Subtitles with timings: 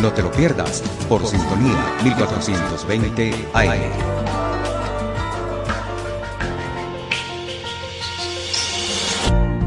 [0.00, 4.24] No te lo pierdas por Sintonía 1420 AM.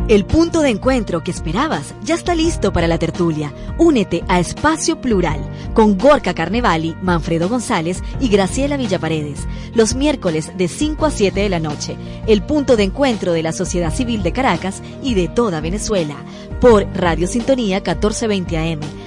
[0.10, 3.54] El punto de encuentro que esperabas ya está listo para la tertulia.
[3.78, 5.40] Únete a Espacio Plural
[5.74, 9.46] con Gorka Carnevali, Manfredo González y Graciela Villaparedes.
[9.76, 11.98] Los miércoles de 5 a 7 de la noche.
[12.26, 16.16] El punto de encuentro de la sociedad civil de Caracas y de toda Venezuela.
[16.62, 18.80] Por Radio Sintonía 1420 AM.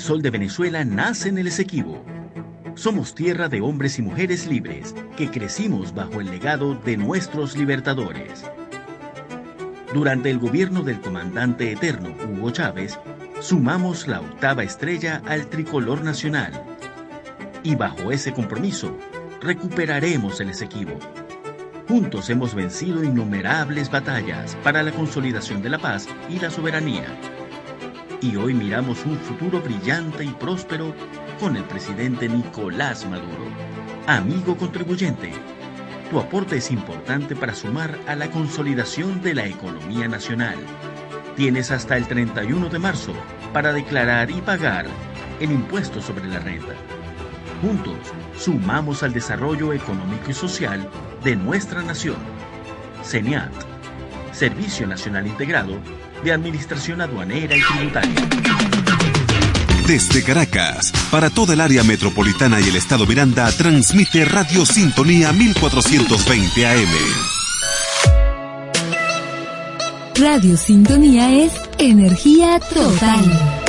[0.00, 2.04] Sol de Venezuela nace en el Esequibo
[2.80, 8.44] somos tierra de hombres y mujeres libres que crecimos bajo el legado de nuestros libertadores.
[9.92, 12.98] Durante el gobierno del comandante eterno Hugo Chávez,
[13.40, 16.52] sumamos la octava estrella al tricolor nacional.
[17.62, 18.96] Y bajo ese compromiso,
[19.42, 20.98] recuperaremos el Esequibo.
[21.86, 27.04] Juntos hemos vencido innumerables batallas para la consolidación de la paz y la soberanía.
[28.22, 30.94] Y hoy miramos un futuro brillante y próspero
[31.38, 33.46] con el presidente Nicolás Maduro.
[34.06, 35.32] Amigo contribuyente,
[36.10, 40.56] tu aporte es importante para sumar a la consolidación de la economía nacional.
[41.34, 43.14] Tienes hasta el 31 de marzo
[43.54, 44.84] para declarar y pagar
[45.40, 46.74] el impuesto sobre la renta.
[47.62, 47.96] Juntos,
[48.36, 50.86] sumamos al desarrollo económico y social
[51.24, 52.18] de nuestra nación.
[53.02, 53.52] CENIAT,
[54.32, 55.78] Servicio Nacional Integrado
[56.22, 58.28] de Administración Aduanera y Tributaria.
[59.86, 66.66] Desde Caracas, para toda el área metropolitana y el estado Miranda, transmite Radio Sintonía 1420
[66.66, 67.40] AM.
[70.16, 73.59] Radio Sintonía es energía total.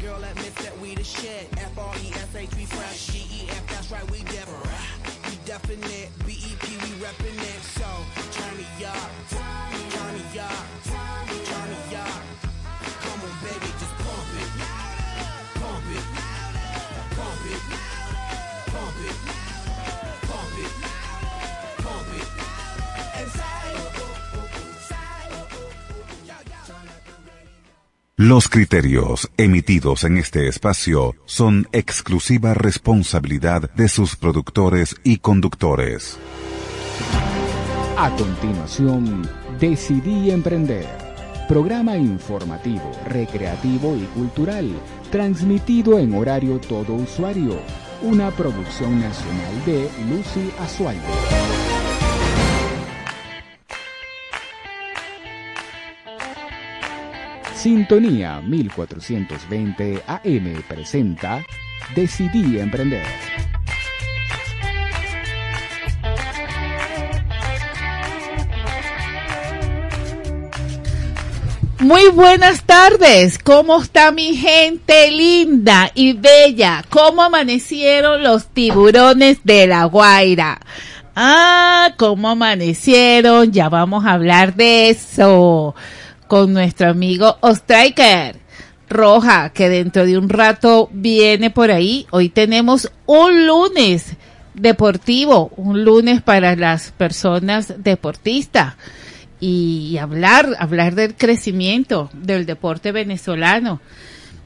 [0.00, 1.48] girl admits that we the shit.
[1.56, 3.06] F-R-E-S-H, we fresh.
[3.08, 4.64] G-E-F, that's right, we different.
[5.26, 6.10] We definite.
[6.26, 7.62] B-E-P, we reppin' it.
[7.76, 7.88] So,
[8.32, 9.10] turn me up.
[9.30, 10.66] Turn me up.
[10.84, 11.47] Turn me up.
[28.20, 36.18] Los criterios emitidos en este espacio son exclusiva responsabilidad de sus productores y conductores.
[37.96, 39.22] A continuación,
[39.60, 40.84] Decidí Emprender,
[41.46, 44.68] programa informativo, recreativo y cultural,
[45.12, 47.60] transmitido en horario todo usuario,
[48.02, 51.57] una producción nacional de Lucy Azualde.
[57.58, 61.44] Sintonía 1420 AM presenta
[61.92, 63.02] Decidí Emprender.
[71.80, 76.84] Muy buenas tardes, ¿cómo está mi gente linda y bella?
[76.88, 80.60] ¿Cómo amanecieron los tiburones de la Guaira?
[81.16, 83.50] Ah, ¿cómo amanecieron?
[83.50, 85.74] Ya vamos a hablar de eso.
[86.28, 88.36] Con nuestro amigo Ostriker
[88.88, 92.06] Roja, que dentro de un rato viene por ahí.
[92.10, 94.16] Hoy tenemos un lunes
[94.54, 98.74] deportivo, un lunes para las personas deportistas
[99.40, 103.80] y hablar, hablar del crecimiento del deporte venezolano.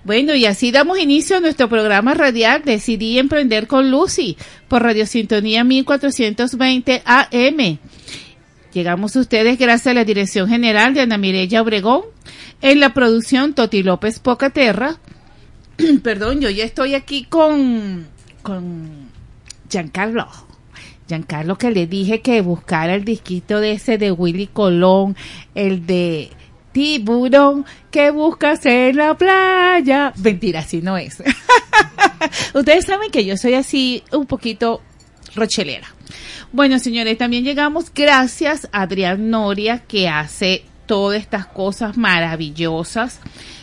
[0.04, 4.36] Bueno, y así damos inicio a nuestro programa radial Decidí Emprender con Lucy
[4.66, 7.78] por Radio Sintonía 1420 AM.
[8.72, 12.02] Llegamos a ustedes gracias a la dirección general de Ana Mireya Obregón,
[12.62, 14.96] en la producción Toti López Pocaterra.
[16.02, 18.06] Perdón, yo ya estoy aquí con,
[18.42, 19.10] con
[19.68, 20.26] Giancarlo.
[21.06, 25.16] Giancarlo que le dije que buscara el disquito de ese de Willy Colón,
[25.54, 26.30] el de
[26.72, 30.14] tiburón que buscas en la playa.
[30.16, 31.22] Mentira, así no es.
[32.54, 34.80] Ustedes saben que yo soy así un poquito
[35.34, 35.88] rochelera.
[36.52, 43.20] Bueno, señores, también llegamos gracias a Adrián Noria que hace todas estas cosas maravillosas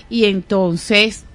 [0.10, 1.26] y entonces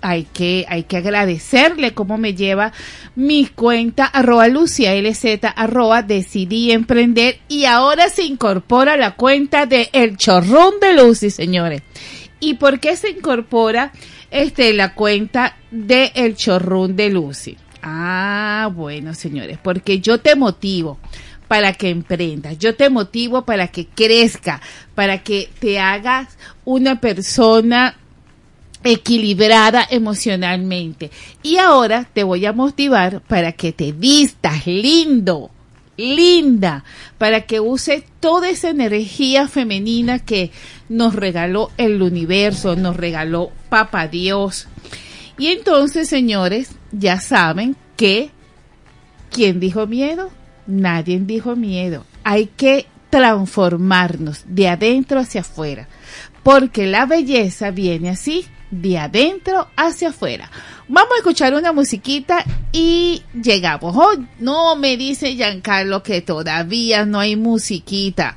[0.00, 2.72] hay que, hay que agradecerle cómo me lleva
[3.14, 5.40] mi cuenta arroba Lucia LZ
[6.06, 11.82] decidí emprender y ahora se incorpora la cuenta de El Chorrón de Lucy, señores.
[12.40, 13.92] ¿Y por qué se incorpora
[14.30, 17.58] este, la cuenta de El Chorrón de Lucy?
[17.82, 20.98] Ah, bueno, señores, porque yo te motivo
[21.48, 24.62] para que emprendas, yo te motivo para que crezca,
[24.94, 27.96] para que te hagas una persona
[28.84, 31.10] equilibrada emocionalmente.
[31.42, 35.50] Y ahora te voy a motivar para que te vistas lindo,
[35.96, 36.84] linda,
[37.18, 40.50] para que use toda esa energía femenina que
[40.88, 44.68] nos regaló el universo, nos regaló Papa Dios.
[45.38, 48.30] Y entonces, señores, ya saben que
[49.30, 50.30] ¿quién dijo miedo?
[50.66, 52.04] Nadie dijo miedo.
[52.22, 55.88] Hay que transformarnos de adentro hacia afuera,
[56.42, 60.50] porque la belleza viene así, de adentro hacia afuera.
[60.88, 63.94] Vamos a escuchar una musiquita y llegamos.
[63.96, 68.34] Oh, no me dice Giancarlo que todavía no hay musiquita,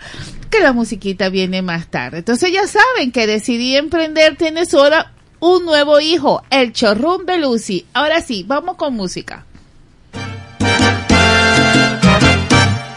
[0.49, 2.17] que la musiquita viene más tarde.
[2.17, 7.85] Entonces ya saben que decidí emprender, tienes ahora un nuevo hijo, el chorrón de Lucy.
[7.93, 9.45] Ahora sí, vamos con música.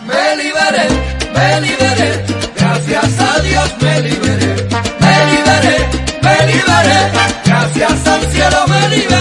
[0.06, 0.88] Me liberé,
[1.35, 2.25] me liberé,
[2.56, 4.55] gracias a Dios me liberé,
[5.00, 5.88] me liberé,
[6.23, 7.11] me liberé,
[7.44, 9.19] gracias al cielo me liberé.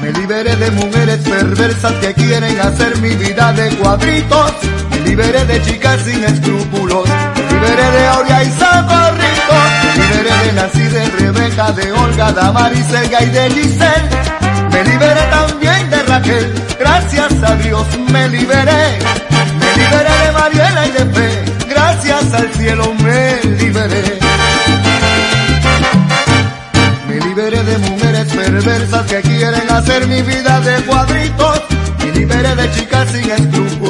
[0.00, 4.52] Me liberé de mujeres perversas que quieren hacer mi vida de cuadritos.
[4.90, 7.08] Me liberé de chicas sin escrúpulos.
[7.36, 9.01] Me liberé de Aurea y Socorrito.
[10.52, 14.08] De Nancy, de Rebeca, de Olga, Damaris, Elga y de Giselle.
[14.70, 16.52] Me liberé también de Raquel.
[16.78, 18.98] Gracias a Dios me liberé.
[19.60, 21.44] Me liberé de Mariela y de Fe.
[21.70, 24.18] Gracias al cielo me liberé.
[27.08, 31.62] Me liberé de mujeres perversas que quieren hacer mi vida de cuadritos.
[31.98, 33.81] Me liberé de chicas sin escrúpulos.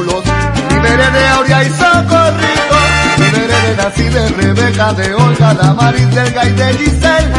[3.73, 7.33] Me liberé de Rebeca, de Olga, Damaris, Delga y de Giselle.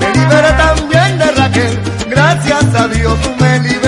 [0.00, 1.78] Me liberé también de Raquel.
[2.10, 3.87] Gracias a Dios me liberé.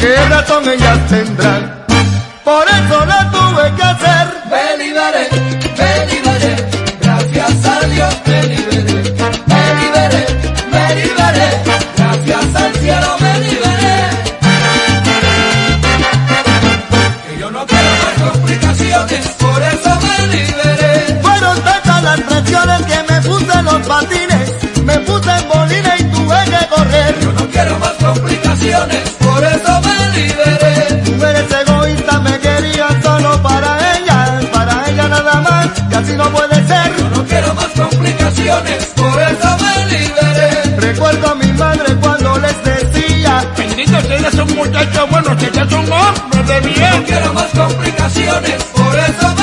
[0.00, 1.84] Qué razón ellas tendrán.
[2.44, 4.26] Por eso la tuve que hacer.
[4.50, 5.89] Me liberé, me liberé,
[45.40, 49.39] que ya son hombres de Yo no quiero más complicaciones, por eso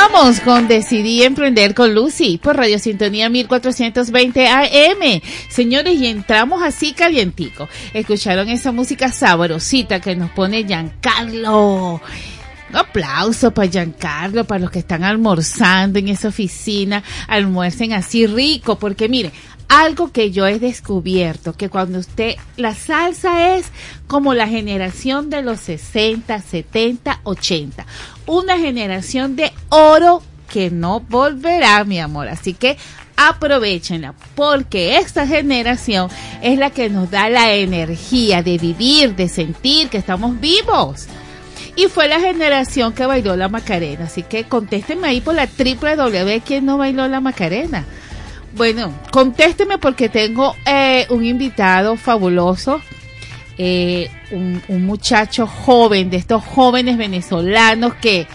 [0.00, 5.20] Continuamos con Decidí Emprender con Lucy por Radio Sintonía 1420 AM.
[5.50, 7.68] Señores, y entramos así calientico.
[7.92, 12.00] Escucharon esa música sabrosita que nos pone Giancarlo.
[12.70, 18.78] Un aplauso para Giancarlo, para los que están almorzando en esa oficina, almuercen así rico,
[18.78, 19.32] porque mire,
[19.70, 23.66] algo que yo he descubierto, que cuando usted, la salsa es
[24.08, 27.86] como la generación de los 60, 70, 80,
[28.30, 32.28] una generación de oro que no volverá, mi amor.
[32.28, 32.76] Así que
[33.16, 36.08] aprovechenla, porque esta generación
[36.40, 41.06] es la que nos da la energía de vivir, de sentir que estamos vivos.
[41.74, 44.04] Y fue la generación que bailó la Macarena.
[44.04, 47.84] Así que contéstenme ahí por la triple W quién no bailó la Macarena.
[48.54, 52.80] Bueno, contésteme porque tengo eh, un invitado fabuloso,
[53.62, 58.26] eh, un, un, muchacho joven, de estos jóvenes venezolanos que,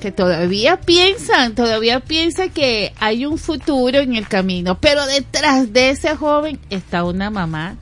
[0.00, 5.90] que todavía piensan, todavía piensan que hay un futuro en el camino, pero detrás de
[5.90, 7.76] ese joven está una mamá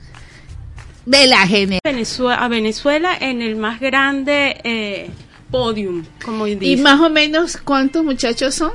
[1.05, 1.81] de la generación.
[1.83, 5.11] Venezuela, a Venezuela en el más grande eh,
[5.51, 6.65] podium, como dice.
[6.65, 8.71] ¿Y más o menos cuántos muchachos son?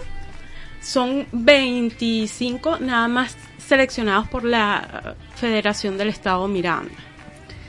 [0.80, 6.94] son 25 nada más seleccionados por la Federación del Estado Miranda.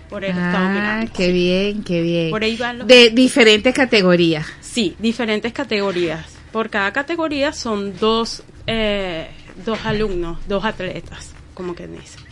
[0.10, 1.12] Por el ah, Estado Miranda.
[1.14, 2.32] qué bien, qué bien.
[2.32, 2.88] Por ahí van los...
[2.88, 4.46] De diferentes categorías.
[4.60, 6.26] Sí, diferentes categorías.
[6.52, 9.30] Por cada categoría son dos, eh,
[9.66, 12.24] dos alumnos, dos atletas, como que dicen.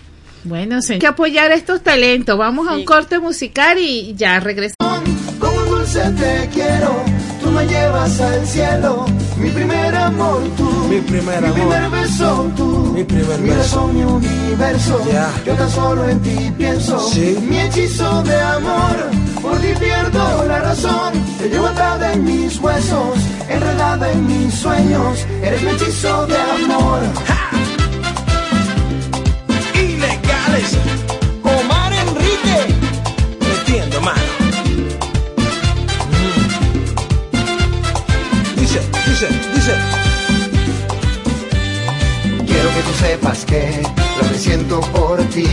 [0.43, 0.93] Bueno, sí.
[0.93, 2.37] hay que apoyar estos talentos.
[2.37, 5.03] Vamos a un corte musical y ya regresamos.
[5.39, 7.16] Como dulce te quiero
[7.67, 9.05] llevas al cielo.
[9.37, 10.69] Mi primer amor, tú.
[10.89, 11.53] Mi primer mi amor.
[11.53, 12.91] primer beso, tú.
[12.93, 13.87] Mi primer mi beso.
[13.87, 15.03] mi universo.
[15.05, 15.31] Yeah.
[15.45, 16.99] Yo tan solo en ti pienso.
[16.99, 17.37] Sí.
[17.49, 18.95] Mi hechizo de amor.
[19.41, 21.13] Por ti pierdo la razón.
[21.37, 23.19] Te llevo atada en mis huesos.
[23.49, 25.25] Enredada en mis sueños.
[25.43, 27.01] Eres mi hechizo de amor.
[27.27, 27.51] ¡Ja!
[29.79, 31.16] Ilegales.
[42.45, 43.81] Quiero que tú sepas que
[44.21, 45.47] lo que siento por ti,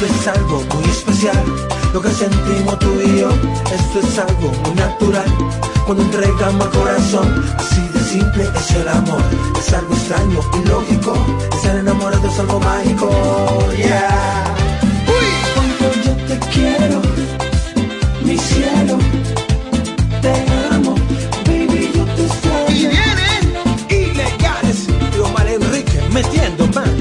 [0.00, 1.44] Esto es algo muy especial,
[1.92, 3.30] lo que sentimos tú y yo.
[3.74, 5.26] Esto es algo muy natural,
[5.86, 7.44] cuando entregamos el corazón.
[7.58, 9.20] Así de simple es el amor,
[9.58, 11.14] es algo extraño y lógico.
[11.52, 13.10] Estar enamorado es algo mágico,
[13.76, 14.54] yeah.
[16.04, 17.02] Yo te quiero,
[18.22, 18.98] mi cielo,
[20.22, 20.32] te
[20.76, 20.94] amo,
[21.44, 22.68] baby, yo te extraño.
[22.68, 24.86] Y vienen, Ilegales,
[25.24, 26.97] Omar Enrique metiendo mano.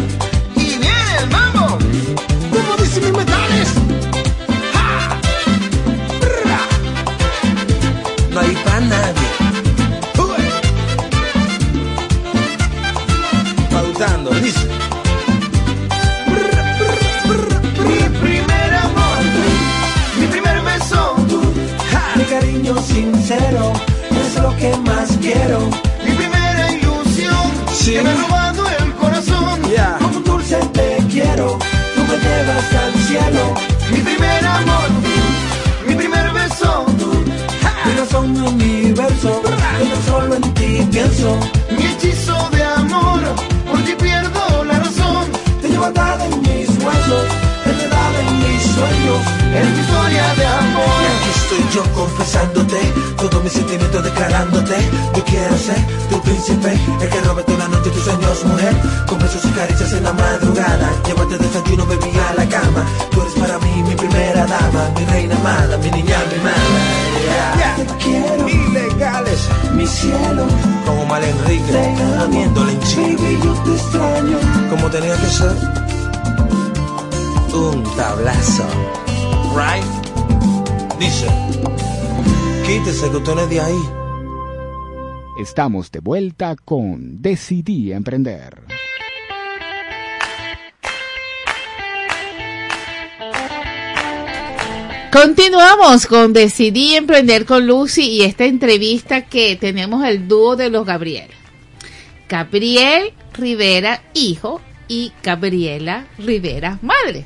[79.55, 79.83] Right?
[80.99, 81.27] Dice,
[82.65, 83.81] quítese que usted no es de ahí.
[85.39, 88.63] Estamos de vuelta con Decidí Emprender.
[95.11, 100.85] Continuamos con Decidí Emprender con Lucy y esta entrevista que tenemos el dúo de los
[100.85, 101.29] Gabriel.
[102.27, 107.25] Gabriel Rivera, hijo, y Gabriela Rivera, madre.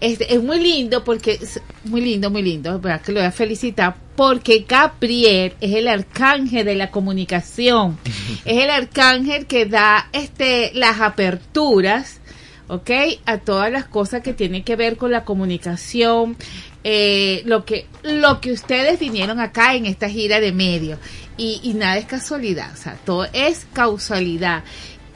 [0.00, 3.00] Este, es muy lindo porque, es muy lindo, muy lindo, ¿verdad?
[3.00, 7.98] que lo voy a felicitar, porque Gabriel es el arcángel de la comunicación,
[8.44, 12.20] es el arcángel que da este, las aperturas,
[12.68, 12.90] ¿ok?
[13.26, 16.36] A todas las cosas que tienen que ver con la comunicación,
[16.82, 20.98] eh, lo que lo que ustedes vinieron acá en esta gira de medio
[21.36, 24.62] y, y nada es casualidad, o sea, todo es causalidad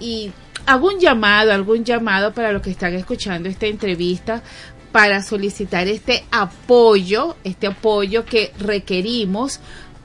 [0.00, 0.32] y
[0.70, 4.42] hago un llamado, algún llamado para los que están escuchando esta entrevista
[4.92, 9.60] para solicitar este apoyo, este apoyo que requerimos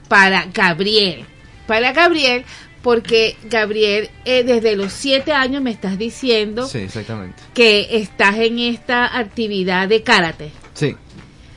[0.08, 1.26] para Gabriel,
[1.68, 2.44] para Gabriel
[2.82, 7.42] porque Gabriel eh, desde los siete años me estás diciendo Sí, exactamente.
[7.56, 10.52] que estás en esta actividad de karate.
[10.76, 10.96] Sí.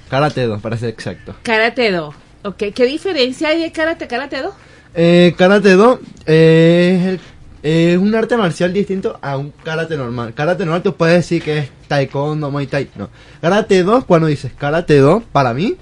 [0.08, 1.34] Karate 2, para ser exacto.
[1.42, 2.14] Karate Do.
[2.44, 4.54] Ok, ¿qué diferencia hay de karate karate Do?
[4.94, 7.20] Eh, karate Do eh, es, el-
[7.62, 10.32] es un arte marcial distinto a un karate normal.
[10.34, 12.88] Karate normal tú puedes decir que es taekwondo, muay thai.
[12.96, 13.10] No.
[13.40, 15.76] Karate Do, cuando dices karate Do, para mí,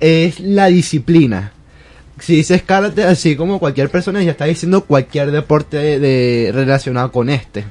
[0.00, 1.52] es la disciplina.
[2.20, 7.10] Si dices karate, así como cualquier persona, ya está diciendo cualquier deporte de, de- relacionado
[7.10, 7.64] con este.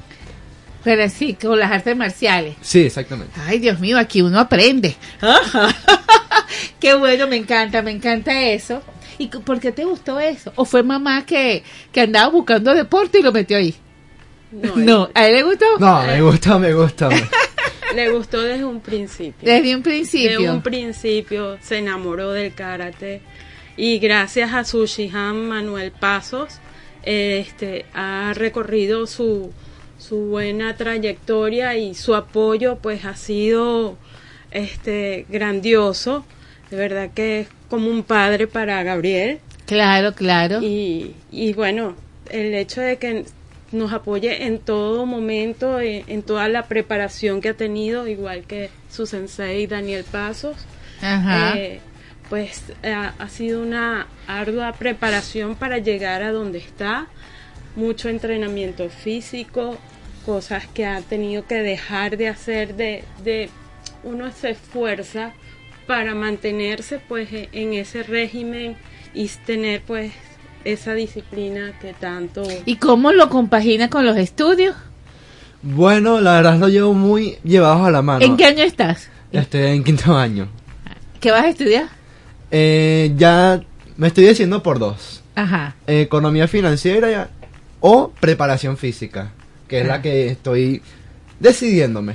[0.82, 2.56] Pero sí, con las artes marciales.
[2.60, 3.32] Sí, exactamente.
[3.46, 4.94] Ay, Dios mío, aquí uno aprende.
[6.80, 8.82] Qué bueno, me encanta, me encanta eso.
[9.18, 10.52] ¿Y por qué te gustó eso?
[10.56, 13.74] ¿O fue mamá que, que andaba buscando deporte y lo metió ahí?
[14.52, 15.66] No, ¿a él le gustó?
[15.78, 17.08] No, me gusta, me gusta.
[17.10, 17.24] me-
[17.94, 19.48] Le gustó desde un principio.
[19.48, 20.38] Desde un principio.
[20.38, 23.20] Desde un principio se enamoró del karate
[23.76, 26.58] y gracias a su Shihan Manuel Pasos
[27.02, 29.52] este ha recorrido su
[29.98, 33.96] su buena trayectoria y su apoyo pues ha sido
[34.50, 36.24] este grandioso.
[36.74, 39.38] De verdad que es como un padre para Gabriel.
[39.64, 40.60] Claro, claro.
[40.60, 41.94] Y, y bueno,
[42.30, 43.24] el hecho de que
[43.70, 48.70] nos apoye en todo momento, en, en toda la preparación que ha tenido, igual que
[48.90, 50.56] su sensei Daniel Pasos,
[51.00, 51.56] Ajá.
[51.56, 51.78] eh,
[52.28, 57.06] pues ha, ha sido una ardua preparación para llegar a donde está,
[57.76, 59.78] mucho entrenamiento físico,
[60.26, 63.48] cosas que ha tenido que dejar de hacer, de, de
[64.02, 65.34] uno se esfuerza
[65.86, 68.76] para mantenerse pues e- en ese régimen
[69.14, 70.12] y tener pues
[70.64, 74.74] esa disciplina que tanto ¿Y cómo lo compagina con los estudios?
[75.62, 78.24] Bueno, la verdad lo llevo muy llevados a la mano.
[78.24, 79.08] ¿En qué año estás?
[79.32, 80.48] Estoy en quinto año.
[81.20, 81.86] ¿Qué vas a estudiar?
[82.50, 83.60] Eh, ya
[83.96, 85.22] me estoy diciendo por dos.
[85.34, 85.74] Ajá.
[85.86, 87.30] Economía financiera
[87.80, 89.32] o preparación física,
[89.68, 89.88] que es Ah.
[89.88, 90.82] la que estoy
[91.40, 92.14] decidiéndome.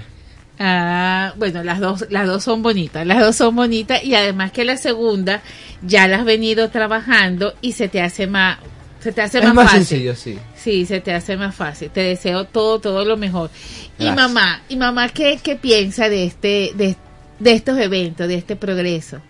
[0.62, 4.66] Ah, bueno, las dos, las dos son bonitas, las dos son bonitas y además que
[4.66, 5.42] la segunda
[5.82, 8.58] ya la has venido trabajando y se te hace más,
[9.00, 9.86] se te hace Es más, más fácil.
[9.86, 10.38] sencillo, sí.
[10.56, 11.90] Sí, se te hace más fácil.
[11.92, 13.50] Te deseo todo, todo lo mejor.
[13.98, 16.98] Y mamá, y mamá, ¿qué, qué piensa de este, de,
[17.40, 19.22] de estos eventos, de este progreso?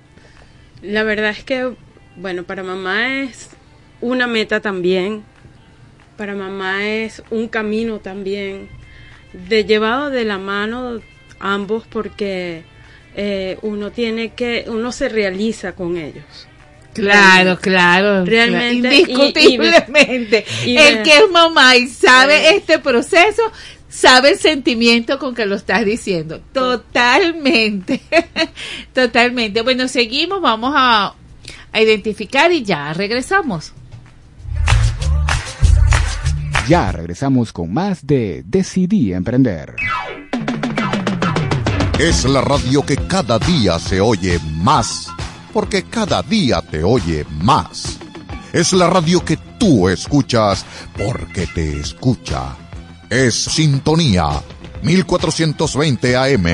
[0.82, 1.72] La verdad es que,
[2.16, 3.50] bueno, para mamá es
[4.02, 5.24] una meta también,
[6.18, 8.68] para mamá es un camino también,
[9.34, 11.02] de llevado de la mano
[11.40, 12.64] ambos porque
[13.16, 16.24] eh, uno tiene que, uno se realiza con ellos.
[16.94, 18.26] Claro, claro.
[18.26, 20.46] Realmente, Indiscutiblemente.
[20.66, 23.44] y- y- y el que es mamá y sabe este proceso,
[23.88, 26.42] sabe el sentimiento con que lo estás diciendo.
[26.52, 28.02] Totalmente.
[28.94, 29.62] Totalmente.
[29.62, 31.14] Bueno, seguimos, vamos a,
[31.72, 33.74] a identificar y ya regresamos.
[36.68, 39.76] Ya regresamos con más de Decidí Emprender.
[42.00, 45.10] Es la radio que cada día se oye más,
[45.52, 48.00] porque cada día te oye más.
[48.54, 50.66] Es la radio que tú escuchas
[50.98, 52.56] porque te escucha.
[53.10, 54.42] Es Sintonía
[54.82, 56.46] 1420 AM.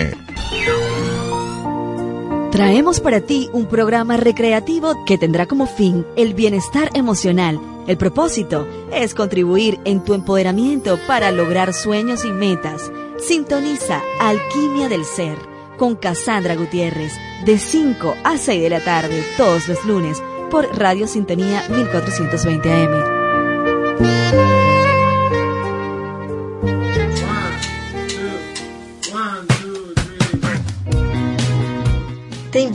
[2.51, 7.62] Traemos para ti un programa recreativo que tendrá como fin el bienestar emocional.
[7.86, 12.91] El propósito es contribuir en tu empoderamiento para lograr sueños y metas.
[13.19, 15.38] Sintoniza Alquimia del Ser
[15.78, 17.13] con Cassandra Gutiérrez
[17.45, 24.55] de 5 a 6 de la tarde todos los lunes por Radio Sintonía 1420 AM.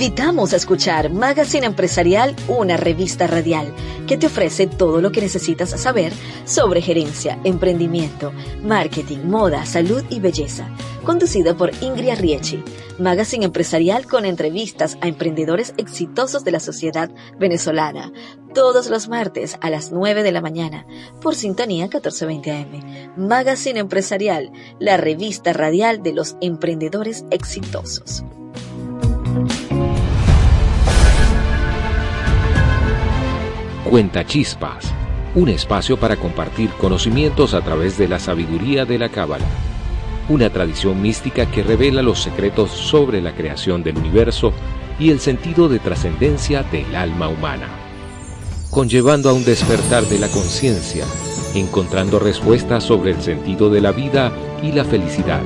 [0.01, 3.71] Invitamos a escuchar Magazine Empresarial, una revista radial
[4.07, 6.15] que te ofrece todo lo que necesitas saber
[6.47, 8.33] sobre gerencia, emprendimiento,
[8.63, 10.75] marketing, moda, salud y belleza.
[11.05, 12.65] Conducido por Ingrid Riechi,
[12.99, 18.11] Magazine Empresarial con entrevistas a emprendedores exitosos de la sociedad venezolana.
[18.55, 20.87] Todos los martes a las 9 de la mañana
[21.21, 23.13] por Sintonía 1420 AM.
[23.19, 28.25] Magazine Empresarial, la revista radial de los emprendedores exitosos.
[33.85, 34.93] Cuenta Chispas,
[35.35, 39.47] un espacio para compartir conocimientos a través de la sabiduría de la Cábala,
[40.29, 44.53] una tradición mística que revela los secretos sobre la creación del universo
[44.99, 47.69] y el sentido de trascendencia del alma humana,
[48.71, 51.07] conllevando a un despertar de la conciencia,
[51.55, 54.31] encontrando respuestas sobre el sentido de la vida
[54.63, 55.43] y la felicidad.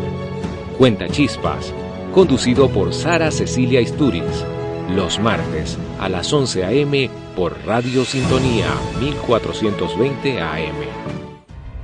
[0.77, 1.73] Cuenta Chispas,
[2.12, 4.44] conducido por Sara Cecilia Isturiz,
[4.90, 7.11] los martes a las 11 a.m.
[7.37, 8.68] por Radio Sintonía
[9.01, 10.75] 1420 AM.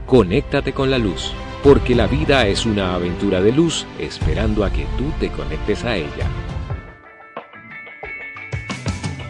[0.06, 1.32] Conéctate con la luz,
[1.62, 5.96] porque la vida es una aventura de luz esperando a que tú te conectes a
[5.96, 6.26] ella.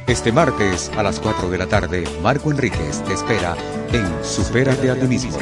[0.06, 3.54] Este martes a las 4 de la tarde, Marco Enríquez te espera
[3.92, 5.38] en Supérate a ti mismo,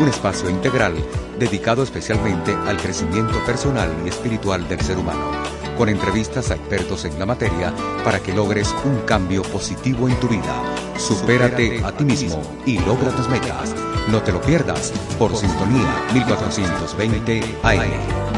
[0.00, 0.94] un espacio integral
[1.38, 7.16] dedicado especialmente al crecimiento personal y espiritual del ser humano con entrevistas a expertos en
[7.18, 7.72] la materia
[8.04, 10.54] para que logres un cambio positivo en tu vida.
[10.98, 13.74] Supérate a ti mismo y logra tus metas.
[14.08, 18.37] No te lo pierdas por Sintonía 1420 AM.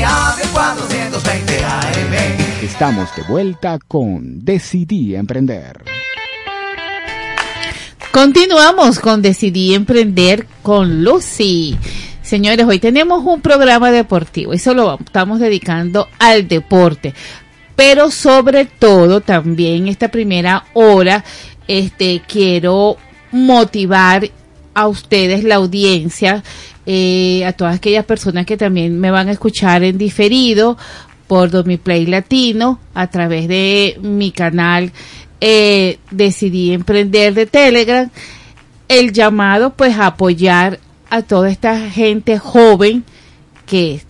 [0.00, 2.64] de 420 AM.
[2.64, 5.84] Estamos de vuelta con Decidí Emprender.
[8.10, 11.76] Continuamos con Decidí Emprender con Lucy.
[12.22, 17.12] Señores, hoy tenemos un programa deportivo y eso lo estamos dedicando al deporte.
[17.76, 21.24] Pero sobre todo también esta primera hora,
[21.68, 22.96] este, quiero
[23.32, 24.30] motivar
[24.72, 26.42] a ustedes, la audiencia,
[26.86, 30.76] eh, a todas aquellas personas que también me van a escuchar en diferido
[31.26, 34.92] por Domiplay Latino a través de mi canal
[35.40, 38.10] eh, Decidí Emprender de Telegram,
[38.88, 43.04] el llamado pues a apoyar a toda esta gente joven
[43.66, 44.02] que,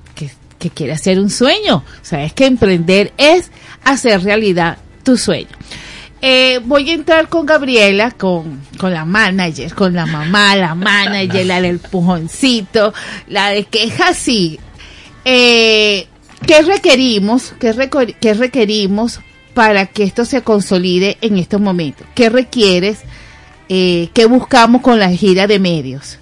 [0.58, 1.76] que, quiere hacer un sueño.
[1.76, 3.50] O sea, es que emprender es
[3.84, 5.48] hacer realidad tu sueño.
[6.22, 11.46] Eh, voy a entrar con Gabriela, con, con la manager, con la mamá, la manager,
[11.46, 12.92] la del pujoncito,
[13.28, 14.58] la de quejas, sí.
[15.24, 16.06] Eh,
[16.46, 17.54] ¿Qué requerimos?
[17.60, 19.20] ¿Qué, qué requerimos
[19.54, 22.06] para que esto se consolide en estos momentos?
[22.14, 23.00] ¿Qué requieres?
[23.68, 26.18] Eh, ¿Qué buscamos con la gira de medios?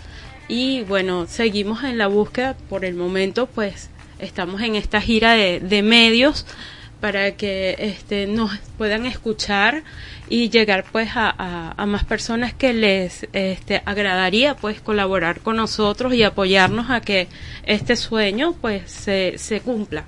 [0.48, 2.56] y bueno, seguimos en la búsqueda.
[2.70, 3.89] Por el momento, pues
[4.20, 6.46] estamos en esta gira de, de medios
[7.06, 9.84] para que este, nos puedan escuchar
[10.28, 15.58] y llegar pues a, a- a más personas que les este, agradaría pues colaborar con
[15.58, 17.28] nosotros y apoyarnos a que
[17.63, 20.06] este sueño pues se, se cumpla.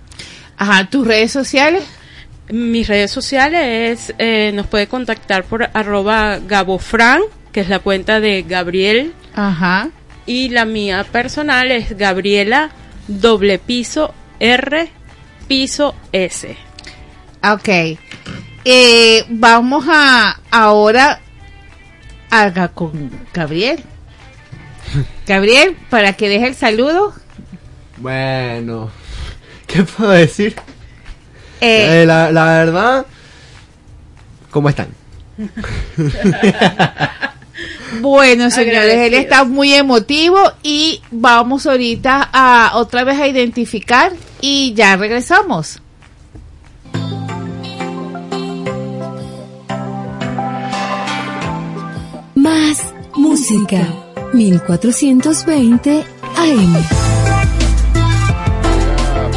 [0.58, 1.84] Ajá, tus redes sociales.
[2.50, 8.20] Mis redes sociales es, eh, nos puede contactar por arroba gabofran, que es la cuenta
[8.20, 9.14] de Gabriel.
[9.36, 9.90] Ajá.
[10.26, 12.72] Y la mía personal es Gabriela
[13.08, 14.90] doble piso R
[15.48, 16.58] piso S.
[17.54, 17.98] Ok.
[18.66, 21.20] Eh, vamos a ahora
[22.30, 23.84] haga con Gabriel.
[25.26, 27.14] Gabriel, para que deje el saludo.
[27.98, 28.90] Bueno,
[29.68, 30.56] ¿qué puedo decir?
[31.62, 33.06] Eh, Eh, la, la verdad,
[34.52, 34.88] ¿cómo están?
[38.02, 44.74] Bueno, señores, él está muy emotivo y vamos ahorita a otra vez a identificar y
[44.76, 45.82] ya regresamos.
[52.48, 53.94] Más música.
[54.32, 56.04] 1420
[56.38, 56.76] AM.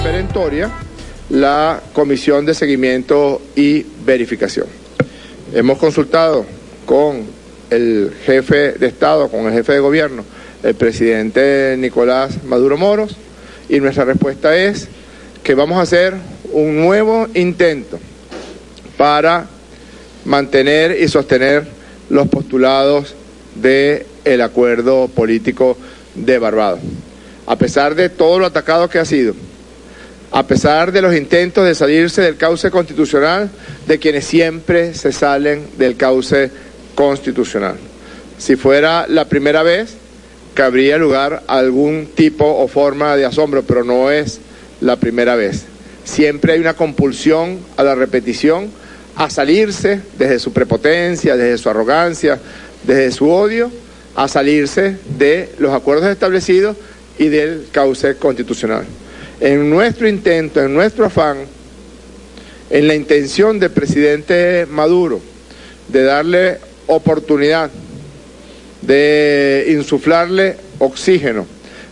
[0.04, 0.70] perentoria
[1.30, 4.68] la Comisión de Seguimiento y Verificación.
[5.52, 6.46] Hemos consultado
[6.86, 7.24] con
[7.70, 10.24] el jefe de Estado, con el jefe de gobierno,
[10.62, 13.16] el presidente Nicolás Maduro Moros,
[13.68, 14.86] y nuestra respuesta es
[15.42, 16.14] que vamos a hacer
[16.52, 17.98] un nuevo intento
[18.96, 19.48] para
[20.24, 21.79] mantener y sostener
[22.10, 23.14] los postulados
[23.54, 25.76] del acuerdo político
[26.14, 26.80] de Barbados.
[27.46, 29.34] A pesar de todo lo atacado que ha sido,
[30.32, 33.50] a pesar de los intentos de salirse del cauce constitucional
[33.86, 36.50] de quienes siempre se salen del cauce
[36.94, 37.76] constitucional.
[38.38, 39.94] Si fuera la primera vez,
[40.54, 44.40] cabría lugar a algún tipo o forma de asombro, pero no es
[44.80, 45.64] la primera vez.
[46.04, 48.70] Siempre hay una compulsión a la repetición,
[49.20, 52.40] a salirse desde su prepotencia, desde su arrogancia,
[52.84, 53.70] desde su odio,
[54.16, 56.74] a salirse de los acuerdos establecidos
[57.18, 58.86] y del cauce constitucional.
[59.38, 61.36] En nuestro intento, en nuestro afán,
[62.70, 65.20] en la intención del presidente Maduro
[65.88, 66.56] de darle
[66.86, 67.70] oportunidad,
[68.80, 71.44] de insuflarle oxígeno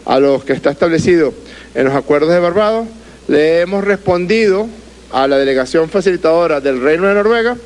[0.06, 1.34] a los que está establecido
[1.74, 2.88] en los acuerdos de Barbados,
[3.26, 4.66] le hemos respondido
[5.12, 7.56] a la delegación facilitadora del Reino de Noruega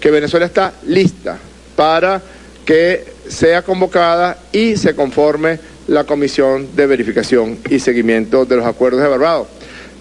[0.00, 1.38] que Venezuela está lista
[1.76, 2.20] para
[2.64, 9.02] que sea convocada y se conforme la Comisión de Verificación y Seguimiento de los Acuerdos
[9.02, 9.48] de Barbados.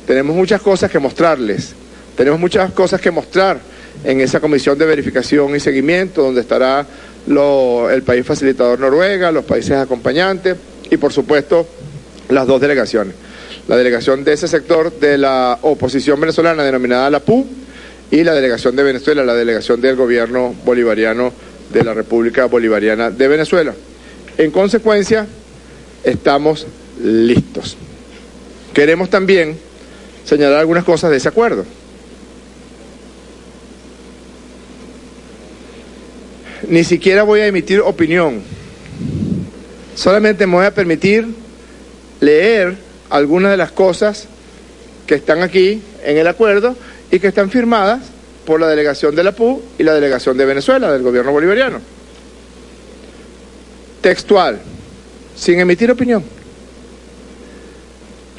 [0.07, 1.73] Tenemos muchas cosas que mostrarles,
[2.15, 3.59] tenemos muchas cosas que mostrar
[4.03, 6.85] en esa Comisión de Verificación y Seguimiento, donde estará
[7.27, 10.55] lo- el país facilitador Noruega, los países acompañantes
[10.89, 11.65] y, por supuesto,
[12.29, 13.13] las dos delegaciones.
[13.67, 17.45] La delegación de ese sector de la oposición venezolana denominada la PU
[18.11, 21.31] y la delegación de Venezuela, la delegación del gobierno bolivariano
[21.71, 23.73] de la República Bolivariana de Venezuela.
[24.37, 25.25] En consecuencia,
[26.03, 26.67] estamos
[27.01, 27.77] listos.
[28.73, 29.57] Queremos también
[30.25, 31.65] señalar algunas cosas de ese acuerdo.
[36.67, 38.41] Ni siquiera voy a emitir opinión.
[39.95, 41.27] Solamente me voy a permitir
[42.19, 42.75] leer
[43.13, 44.25] algunas de las cosas
[45.05, 46.75] que están aquí en el acuerdo
[47.11, 48.01] y que están firmadas
[48.43, 51.79] por la delegación de la PU y la delegación de Venezuela, del gobierno bolivariano.
[54.01, 54.59] Textual,
[55.35, 56.23] sin emitir opinión.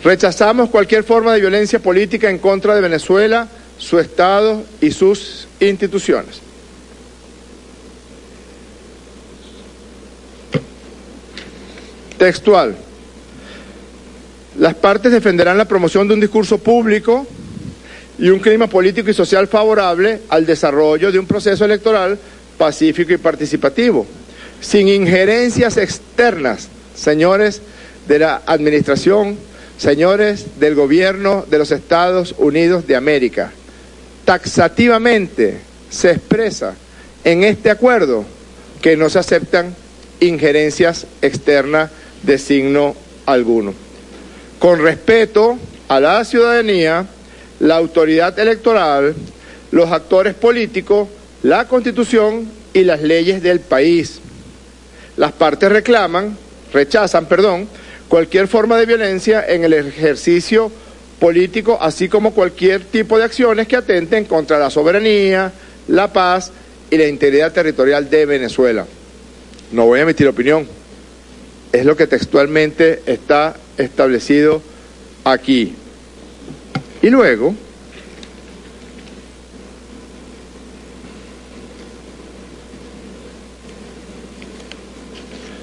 [0.02, 3.46] Rechazamos cualquier forma de violencia política en contra de Venezuela,
[3.78, 6.40] su Estado y sus instituciones.
[12.18, 12.74] Textual.
[14.58, 17.26] Las partes defenderán la promoción de un discurso público
[18.18, 22.16] y un clima político y social favorable al desarrollo de un proceso electoral
[22.56, 24.06] pacífico y participativo,
[24.60, 27.62] sin injerencias externas, señores
[28.06, 29.36] de la Administración,
[29.76, 33.50] señores del Gobierno de los Estados Unidos de América.
[34.24, 35.58] Taxativamente
[35.90, 36.74] se expresa
[37.24, 38.24] en este acuerdo
[38.80, 39.74] que no se aceptan
[40.20, 41.90] injerencias externas
[42.22, 42.94] de signo
[43.26, 43.83] alguno.
[44.64, 47.04] Con respeto a la ciudadanía,
[47.60, 49.14] la autoridad electoral,
[49.70, 51.06] los actores políticos,
[51.42, 54.20] la constitución y las leyes del país.
[55.18, 56.38] Las partes reclaman,
[56.72, 57.68] rechazan, perdón,
[58.08, 60.72] cualquier forma de violencia en el ejercicio
[61.20, 65.52] político, así como cualquier tipo de acciones que atenten contra la soberanía,
[65.88, 66.52] la paz
[66.90, 68.86] y la integridad territorial de Venezuela.
[69.72, 70.66] No voy a emitir opinión.
[71.70, 74.62] Es lo que textualmente está establecido
[75.24, 75.74] aquí.
[77.02, 77.54] Y luego,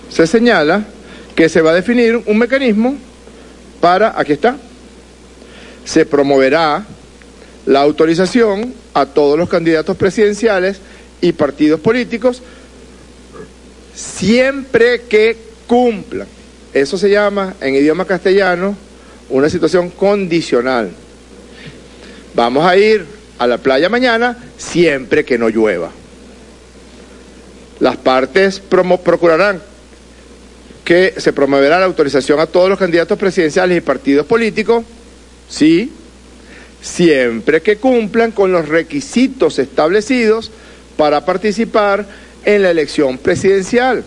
[0.10, 0.86] se señala
[1.36, 2.95] que se va a definir un mecanismo
[3.80, 4.58] para, aquí está,
[5.86, 6.86] se promoverá
[7.65, 10.80] la autorización a todos los candidatos presidenciales
[11.21, 12.41] y partidos políticos
[13.93, 16.28] siempre que cumplan.
[16.73, 18.75] Eso se llama en idioma castellano
[19.29, 20.91] una situación condicional.
[22.34, 23.05] Vamos a ir
[23.39, 25.91] a la playa mañana siempre que no llueva.
[27.79, 29.62] Las partes procurarán
[30.86, 34.84] que se promoverá la autorización a todos los candidatos presidenciales y partidos políticos,
[35.49, 35.91] sí,
[36.81, 40.51] siempre que cumplan con los requisitos establecidos
[40.97, 42.05] para participar
[42.45, 44.03] en la elección presidencial,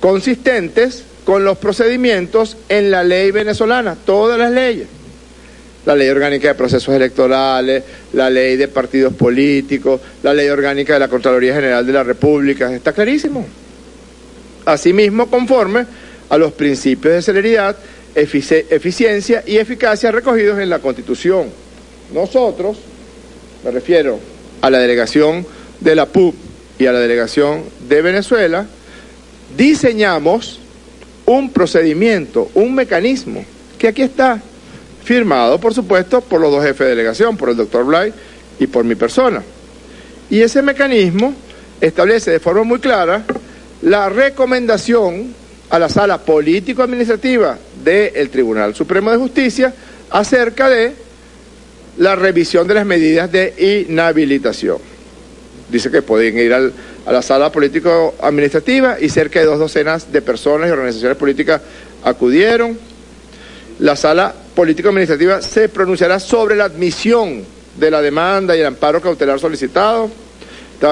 [0.00, 4.86] consistentes con los procedimientos en la ley venezolana, todas las leyes.
[5.86, 7.82] La ley orgánica de procesos electorales,
[8.14, 12.72] la ley de partidos políticos, la ley orgánica de la Contraloría General de la República,
[12.72, 13.46] está clarísimo.
[14.64, 15.84] Asimismo, conforme
[16.30, 17.76] a los principios de celeridad,
[18.14, 21.48] efici- eficiencia y eficacia recogidos en la Constitución.
[22.14, 22.78] Nosotros,
[23.62, 24.18] me refiero
[24.62, 25.46] a la delegación
[25.80, 26.34] de la PUB
[26.78, 28.66] y a la delegación de Venezuela,
[29.54, 30.60] diseñamos
[31.26, 33.44] un procedimiento, un mecanismo,
[33.78, 34.40] que aquí está,
[35.04, 38.12] firmado, por supuesto, por los dos jefes de delegación, por el doctor Blay
[38.58, 39.42] y por mi persona.
[40.30, 41.34] Y ese mecanismo
[41.80, 43.24] establece de forma muy clara
[43.82, 45.34] la recomendación
[45.70, 49.74] a la sala político-administrativa del Tribunal Supremo de Justicia
[50.10, 50.92] acerca de
[51.98, 54.78] la revisión de las medidas de inhabilitación.
[55.70, 56.72] Dice que pueden ir al-
[57.06, 61.60] a la sala político-administrativa y cerca de dos docenas de personas y organizaciones políticas
[62.02, 62.78] acudieron.
[63.78, 67.44] La sala político-administrativa se pronunciará sobre la admisión
[67.76, 70.10] de la demanda y el amparo cautelar solicitado.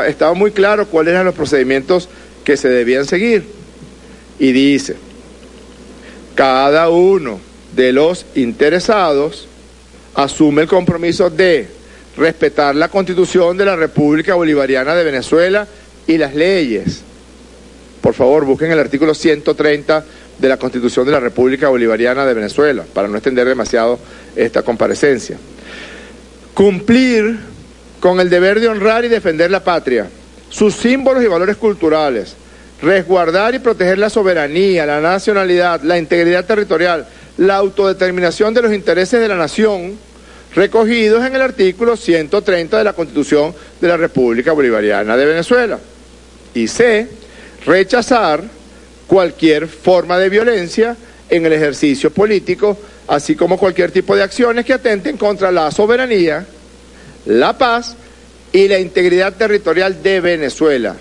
[0.07, 2.09] Estaba muy claro cuáles eran los procedimientos
[2.45, 3.45] que se debían seguir.
[4.39, 4.97] Y dice,
[6.35, 7.39] cada uno
[7.75, 9.47] de los interesados
[10.15, 11.69] asume el compromiso de
[12.17, 15.67] respetar la constitución de la República Bolivariana de Venezuela
[16.07, 17.03] y las leyes.
[18.01, 20.05] Por favor, busquen el artículo 130
[20.39, 23.99] de la Constitución de la República Bolivariana de Venezuela, para no extender demasiado
[24.35, 25.37] esta comparecencia.
[26.55, 27.39] Cumplir
[28.01, 30.09] con el deber de honrar y defender la patria,
[30.51, 32.35] sus símbolos y valores culturales,
[32.83, 37.07] resguardar y proteger la soberanía, la nacionalidad, la integridad territorial,
[37.39, 39.97] la autodeterminación de los intereses de la nación,
[40.55, 45.79] recogidos en el artículo 130 de la Constitución de la República Bolivariana de Venezuela.
[46.55, 47.09] Y C,
[47.65, 48.43] rechazar
[49.07, 50.97] cualquier forma de violencia
[51.29, 56.47] en el ejercicio político, así como cualquier tipo de acciones que atenten contra la soberanía,
[57.27, 57.97] la paz
[58.53, 60.95] y la integridad territorial de Venezuela.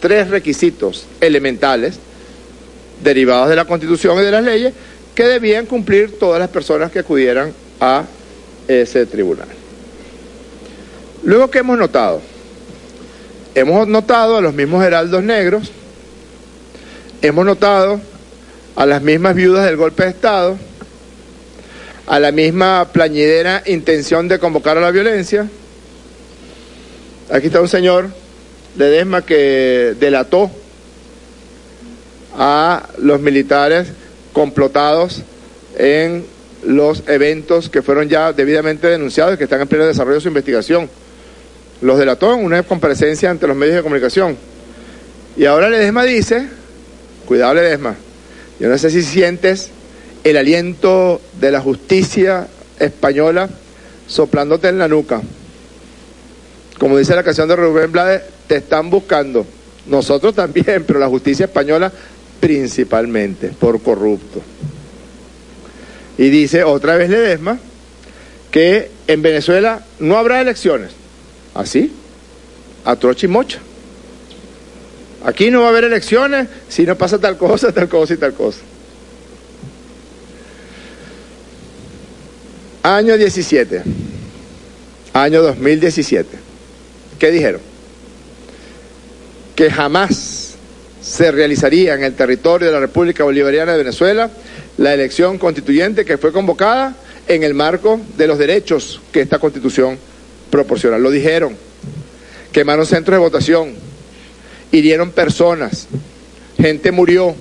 [0.00, 1.98] Tres requisitos elementales
[3.02, 4.72] derivados de la Constitución y de las leyes
[5.14, 8.04] que debían cumplir todas las personas que acudieran a
[8.68, 9.48] ese tribunal.
[11.22, 12.20] Luego, ¿qué hemos notado?
[13.54, 15.70] Hemos notado a los mismos heraldos negros,
[17.22, 18.00] hemos notado
[18.76, 20.58] a las mismas viudas del golpe de Estado,
[22.06, 25.48] a la misma plañidera intención de convocar a la violencia.
[27.30, 28.10] Aquí está un señor
[28.76, 30.50] Ledesma que delató
[32.36, 33.88] a los militares
[34.32, 35.22] complotados
[35.76, 36.26] en
[36.66, 40.28] los eventos que fueron ya debidamente denunciados y que están en pleno desarrollo de su
[40.28, 40.88] investigación.
[41.80, 44.36] Los delató en una comparecencia ante los medios de comunicación.
[45.36, 46.48] Y ahora Ledesma dice,
[47.26, 47.96] cuidado Ledesma,
[48.60, 49.70] yo no sé si sientes
[50.22, 52.46] el aliento de la justicia
[52.78, 53.48] española
[54.06, 55.20] soplándote en la nuca.
[56.78, 59.46] Como dice la canción de Rubén Blades, te están buscando.
[59.86, 61.92] Nosotros también, pero la justicia española
[62.40, 64.42] principalmente, por corrupto.
[66.18, 67.58] Y dice otra vez Ledesma
[68.50, 70.92] que en Venezuela no habrá elecciones.
[71.54, 71.92] Así,
[72.84, 73.58] a trocha y mocha.
[75.24, 78.34] Aquí no va a haber elecciones si no pasa tal cosa, tal cosa y tal
[78.34, 78.60] cosa.
[82.82, 83.82] Año 17.
[85.14, 86.28] Año 2017.
[87.18, 87.60] ¿Qué dijeron?
[89.56, 90.54] Que jamás
[91.00, 94.30] se realizaría en el territorio de la República Bolivariana de Venezuela
[94.78, 96.96] la elección constituyente que fue convocada
[97.28, 99.98] en el marco de los derechos que esta constitución
[100.50, 100.98] proporciona.
[100.98, 101.56] Lo dijeron.
[102.52, 103.74] Quemaron centros de votación,
[104.70, 105.88] hirieron personas,
[106.56, 107.34] gente murió,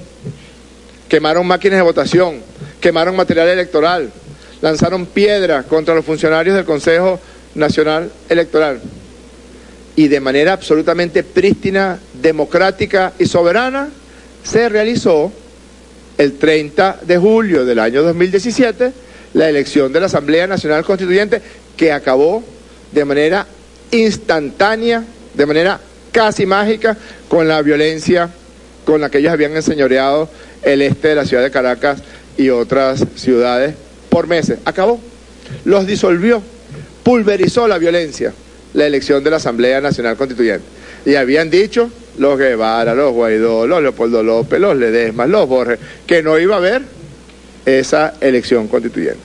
[1.08, 2.42] quemaron máquinas de votación,
[2.82, 4.12] quemaron material electoral,
[4.62, 7.20] lanzaron piedras contra los funcionarios del Consejo
[7.54, 8.82] Nacional Electoral.
[9.96, 13.90] Y de manera absolutamente prístina, democrática y soberana,
[14.44, 15.32] se realizó
[16.18, 18.92] el 30 de julio del año 2017
[19.34, 21.42] la elección de la Asamblea Nacional Constituyente
[21.76, 22.44] que acabó
[22.92, 23.48] de manera
[23.92, 25.04] instantánea,
[25.34, 25.80] de manera
[26.12, 26.96] casi mágica,
[27.28, 28.30] con la violencia
[28.86, 30.30] con la que ellos habían enseñoreado
[30.62, 32.04] el este de la ciudad de Caracas
[32.38, 33.76] y otras ciudades
[34.10, 34.60] por meses.
[34.66, 35.00] Acabó.
[35.66, 36.42] Los disolvió,
[37.04, 38.34] pulverizó la violencia,
[38.74, 40.66] la elección de la Asamblea Nacional Constituyente.
[41.06, 46.22] Y habían dicho los Guevara, los Guaidó, los Leopoldo López, los Ledesma, los Borges, que
[46.22, 46.82] no iba a haber
[47.66, 49.22] esa elección constituyente.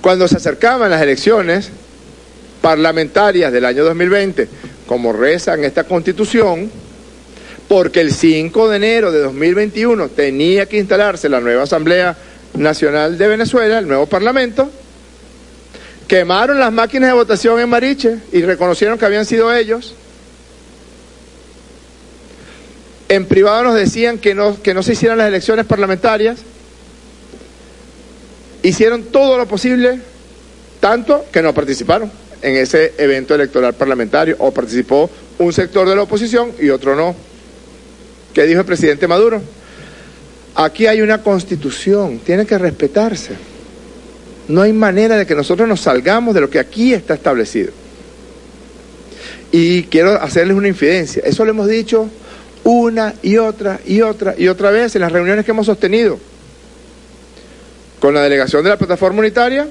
[0.00, 1.70] Cuando se acercaban las elecciones
[2.60, 4.48] parlamentarias del año 2020,
[4.86, 6.70] como reza en esta constitución,
[7.68, 12.16] porque el 5 de enero de 2021 tenía que instalarse la nueva Asamblea
[12.54, 14.70] Nacional de Venezuela, el nuevo Parlamento,
[16.06, 19.94] quemaron las máquinas de votación en Mariche y reconocieron que habían sido ellos.
[23.12, 26.38] En privado nos decían que no, que no se hicieran las elecciones parlamentarias.
[28.62, 30.00] Hicieron todo lo posible,
[30.80, 32.10] tanto que no participaron
[32.40, 37.14] en ese evento electoral parlamentario, o participó un sector de la oposición y otro no.
[38.32, 39.42] ¿Qué dijo el presidente Maduro?
[40.54, 43.34] Aquí hay una constitución, tiene que respetarse.
[44.48, 47.72] No hay manera de que nosotros nos salgamos de lo que aquí está establecido.
[49.50, 51.22] Y quiero hacerles una infidencia.
[51.26, 52.08] Eso lo hemos dicho
[52.64, 56.18] una y otra y otra y otra vez en las reuniones que hemos sostenido
[58.02, 59.68] con la delegación de la plataforma unitaria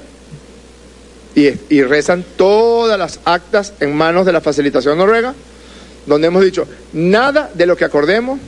[1.36, 5.34] y, rezan todas las actas en manos de la facilitación noruega,
[6.06, 8.40] donde hemos dicho, nada de lo que acordemos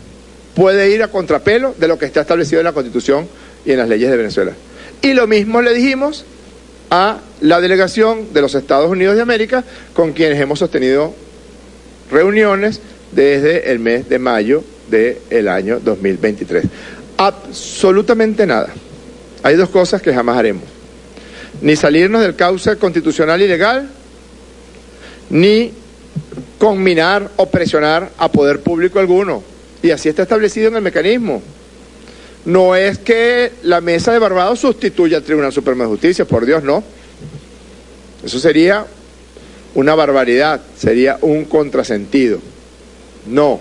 [0.54, 3.28] puede ir a contrapelo de lo que está establecido en la Constitución
[3.66, 4.54] y en las leyes de Venezuela.
[5.02, 6.26] Y lo mismo le dijimos
[6.90, 9.64] a la delegación de los Estados Unidos de América,
[9.94, 11.14] con quienes hemos sostenido
[12.12, 12.80] reuniones
[13.16, 16.66] desde el mes de mayo del año 2023.
[17.18, 18.70] Absolutamente nada.
[19.44, 20.64] Hay dos cosas que jamás haremos.
[21.62, 23.90] Ni salirnos del cauce constitucional y legal,
[25.30, 25.72] ni
[26.58, 29.44] conminar o presionar a poder público alguno.
[29.82, 31.42] Y así está establecido en el mecanismo.
[32.46, 36.64] No es que la mesa de Barbados sustituya al Tribunal Supremo de Justicia, por Dios,
[36.64, 36.84] no.
[38.24, 38.86] Eso sería
[39.76, 42.40] una barbaridad, sería un contrasentido.
[43.26, 43.60] No,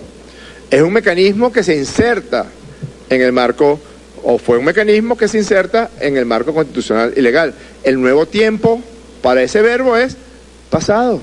[0.71, 2.47] es un mecanismo que se inserta
[3.11, 3.79] en el marco,
[4.23, 7.55] o fue un mecanismo que se inserta en el marco constitucional y legal.
[7.85, 8.81] El nuevo tiempo
[9.21, 10.17] para ese verbo es
[10.71, 11.21] pasado,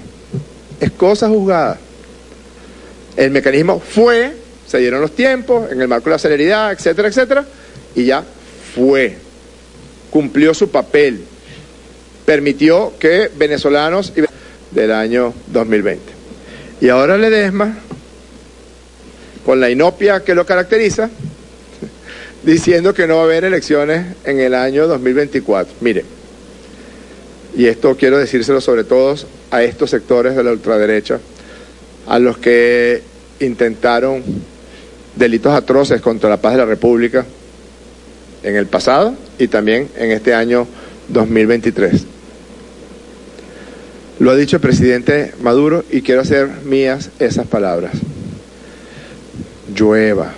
[0.79, 1.79] es cosa juzgada.
[3.17, 4.33] El mecanismo fue,
[4.67, 7.45] se dieron los tiempos, en el marco de la celeridad, etcétera, etcétera,
[7.95, 8.23] y ya
[8.75, 9.17] fue,
[10.11, 11.23] cumplió su papel,
[12.23, 14.13] permitió que venezolanos
[14.71, 16.03] del año 2020.
[16.81, 17.79] Y ahora Ledesma
[19.45, 21.09] con la inopia que lo caracteriza,
[22.43, 25.75] diciendo que no va a haber elecciones en el año 2024.
[25.81, 26.05] Mire,
[27.55, 29.15] y esto quiero decírselo sobre todo
[29.51, 31.19] a estos sectores de la ultraderecha,
[32.07, 33.01] a los que
[33.39, 34.23] intentaron
[35.15, 37.25] delitos atroces contra la paz de la República
[38.43, 40.67] en el pasado y también en este año
[41.09, 42.05] 2023.
[44.19, 47.93] Lo ha dicho el presidente Maduro y quiero hacer mías esas palabras
[49.75, 50.33] llueva,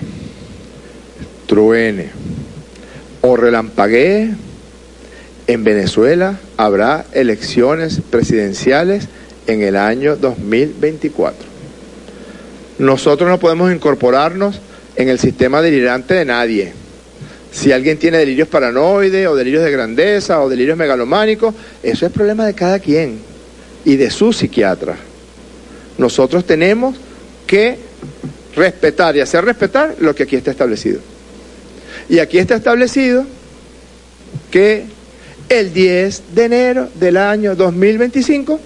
[1.48, 2.10] truene
[3.22, 4.32] o relampaguee,
[5.48, 9.08] en Venezuela habrá elecciones presidenciales
[9.48, 11.46] en el año 2024.
[12.80, 14.60] Nosotros no podemos incorporarnos
[14.96, 16.74] en el sistema delirante de nadie.
[17.52, 21.54] Si alguien tiene delirios paranoides o delirios de grandeza o delirios megalománicos,
[21.84, 23.20] eso es problema de cada quien
[23.84, 24.96] y de su psiquiatra.
[25.98, 26.96] Nosotros tenemos
[27.46, 27.78] que
[28.56, 31.00] respetar y hacer respetar lo que aquí está establecido.
[32.10, 33.26] Y aquí está establecido
[34.50, 34.86] que
[35.50, 38.60] el 10 de enero del año 2025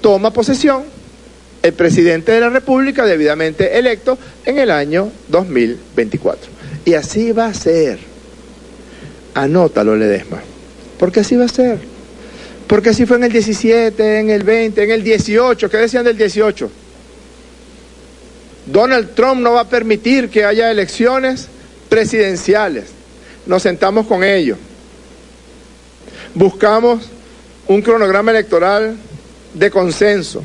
[0.00, 0.84] toma posesión
[1.62, 6.50] el presidente de la República debidamente electo en el año 2024.
[6.84, 7.98] Y así va a ser.
[9.34, 10.40] Anótalo, Ledesma.
[10.98, 11.78] Porque así va a ser.
[12.66, 15.68] Porque así fue en el 17, en el 20, en el 18.
[15.68, 16.70] ¿Qué decían del 18?
[18.70, 21.48] Donald Trump no va a permitir que haya elecciones
[21.88, 22.86] presidenciales.
[23.46, 24.58] Nos sentamos con ellos.
[26.34, 27.02] Buscamos
[27.66, 28.96] un cronograma electoral
[29.54, 30.42] de consenso.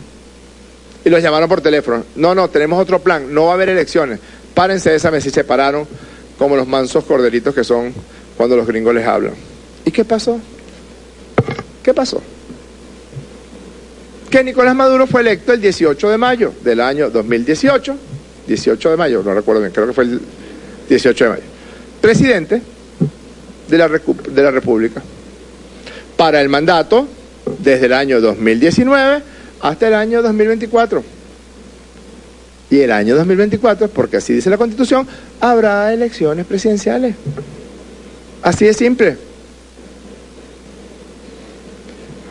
[1.04, 2.04] Y los llamaron por teléfono.
[2.16, 3.32] No, no, tenemos otro plan.
[3.32, 4.20] No va a haber elecciones.
[4.56, 5.88] Párense de esa mesa y se pararon
[6.38, 7.94] como los mansos corderitos que son
[8.36, 9.34] cuando los gringos les hablan.
[9.86, 10.40] ¿Y qué pasó?
[11.84, 12.22] ¿Qué pasó?
[14.32, 17.96] Que Nicolás Maduro fue electo el 18 de mayo del año 2018
[18.48, 20.22] 18 de mayo, no recuerdo bien, creo que fue el
[20.90, 21.44] 18 de mayo,
[22.02, 22.62] presidente
[23.68, 25.02] de la, de la República
[26.16, 27.08] para el mandato
[27.60, 29.24] desde el año 2019
[29.62, 31.04] hasta el año 2024.
[32.72, 35.08] Y el año 2024, porque así dice la Constitución,
[35.40, 37.16] habrá elecciones presidenciales.
[38.42, 39.18] Así de simple.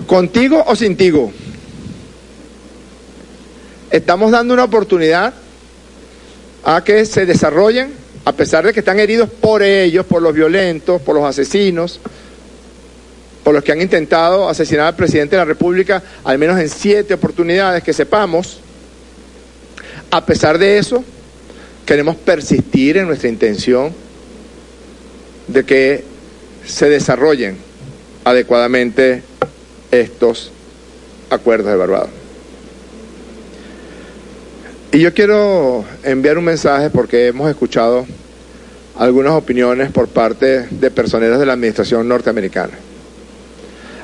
[0.06, 1.32] ¿Contigo o sin tigo?
[3.96, 5.32] estamos dando una oportunidad
[6.64, 7.92] a que se desarrollen,
[8.24, 12.00] a pesar de que están heridos por ellos, por los violentos, por los asesinos,
[13.42, 17.12] por los que han intentado asesinar al presidente de la República, al menos en siete
[17.12, 18.60] oportunidades que sepamos.
[20.10, 21.04] A pesar de eso,
[21.84, 23.92] queremos persistir en nuestra intención
[25.46, 26.04] de que
[26.64, 27.58] se desarrollen
[28.24, 29.22] adecuadamente
[29.90, 30.50] estos
[31.28, 32.23] acuerdos de Barbados.
[34.94, 38.06] Y yo quiero enviar un mensaje porque hemos escuchado
[38.96, 42.74] algunas opiniones por parte de personeros de la administración norteamericana.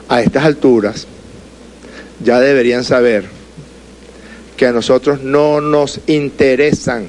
[0.09, 1.07] A estas alturas
[2.25, 3.25] ya deberían saber
[4.57, 7.07] que a nosotros no nos interesan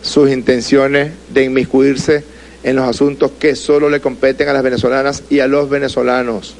[0.00, 2.24] sus intenciones de inmiscuirse
[2.62, 6.54] en los asuntos que solo le competen a las venezolanas y a los venezolanos.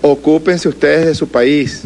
[0.00, 1.82] Ocúpense ustedes de su país.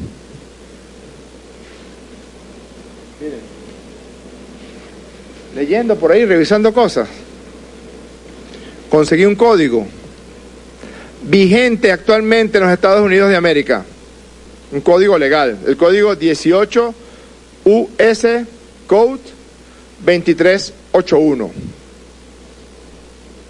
[5.54, 7.08] Leyendo por ahí, revisando cosas,
[8.88, 9.86] conseguí un código
[11.24, 13.84] vigente actualmente en los Estados Unidos de América.
[14.72, 15.58] Un código legal.
[15.66, 16.94] El código 18
[17.64, 18.26] US
[18.86, 19.20] Code
[20.04, 21.50] 2381.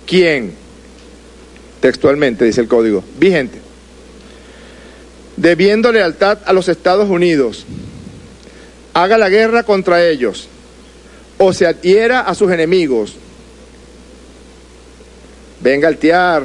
[0.07, 0.53] ¿Quién?
[1.81, 3.05] Textualmente dice el código.
[3.19, 3.59] Vigente.
[5.37, 7.65] Debiendo lealtad a los Estados Unidos,
[8.93, 10.49] haga la guerra contra ellos
[11.45, 13.17] o se adhiera a sus enemigos.
[15.61, 16.45] Venga al TIAR,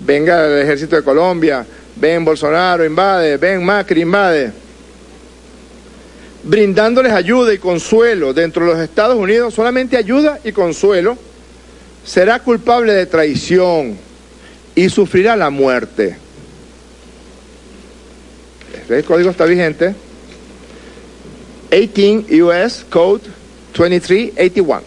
[0.00, 1.64] venga el ejército de Colombia,
[1.96, 4.52] ven Bolsonaro invade, ven Macri invade,
[6.42, 11.16] brindándoles ayuda y consuelo dentro de los Estados Unidos, solamente ayuda y consuelo,
[12.04, 13.96] será culpable de traición
[14.74, 16.18] y sufrirá la muerte.
[18.90, 19.94] El código está vigente.
[21.70, 23.33] 18 US Code
[23.76, 24.82] 2381.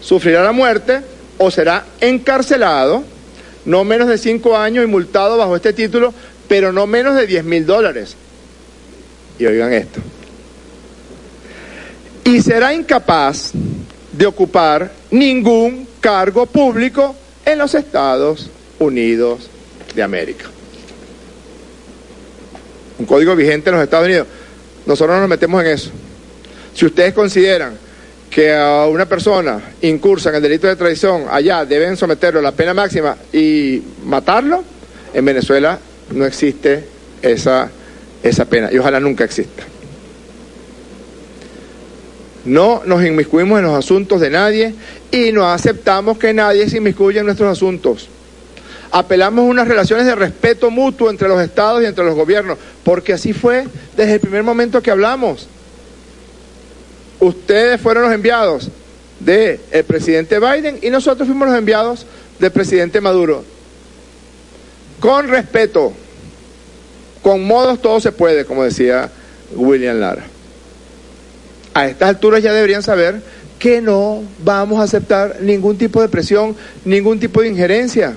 [0.00, 1.00] Sufrirá la muerte
[1.38, 3.04] o será encarcelado
[3.66, 6.14] no menos de cinco años y multado bajo este título,
[6.48, 8.14] pero no menos de 10 mil dólares.
[9.38, 10.00] Y oigan esto.
[12.24, 13.50] Y será incapaz
[14.12, 17.14] de ocupar ningún cargo público
[17.44, 19.50] en los Estados Unidos
[19.94, 20.46] de América.
[22.98, 24.28] Un código vigente en los Estados Unidos.
[24.86, 25.90] Nosotros no nos metemos en eso.
[26.74, 27.74] Si ustedes consideran
[28.30, 32.52] que a una persona incursa en el delito de traición allá deben someterlo a la
[32.52, 34.62] pena máxima y matarlo,
[35.12, 35.78] en Venezuela
[36.12, 36.84] no existe
[37.22, 37.70] esa,
[38.22, 39.64] esa pena y ojalá nunca exista.
[42.44, 44.74] No nos inmiscuimos en los asuntos de nadie
[45.10, 48.08] y no aceptamos que nadie se inmiscuya en nuestros asuntos.
[48.90, 53.12] Apelamos a unas relaciones de respeto mutuo entre los estados y entre los gobiernos, porque
[53.12, 53.66] así fue
[53.96, 55.48] desde el primer momento que hablamos.
[57.20, 58.70] Ustedes fueron los enviados
[59.20, 62.06] del presidente Biden y nosotros fuimos los enviados
[62.38, 63.44] del presidente Maduro.
[65.00, 65.92] Con respeto,
[67.22, 69.10] con modos todo se puede, como decía
[69.54, 70.24] William Lara.
[71.74, 73.20] A estas alturas ya deberían saber
[73.58, 78.16] que no vamos a aceptar ningún tipo de presión, ningún tipo de injerencia.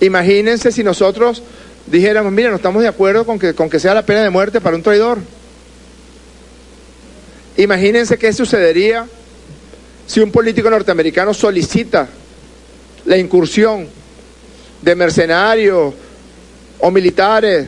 [0.00, 1.42] Imagínense si nosotros
[1.86, 4.60] dijéramos, mira, no estamos de acuerdo con que, con que sea la pena de muerte
[4.60, 5.18] para un traidor.
[7.56, 9.06] Imagínense qué sucedería
[10.06, 12.08] si un político norteamericano solicita
[13.06, 13.88] la incursión
[14.82, 15.94] de mercenarios
[16.78, 17.66] o militares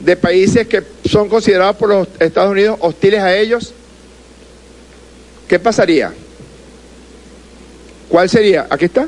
[0.00, 3.72] de países que son considerados por los Estados Unidos hostiles a ellos.
[5.46, 6.12] ¿Qué pasaría?
[8.08, 8.66] ¿Cuál sería?
[8.68, 9.06] Aquí está.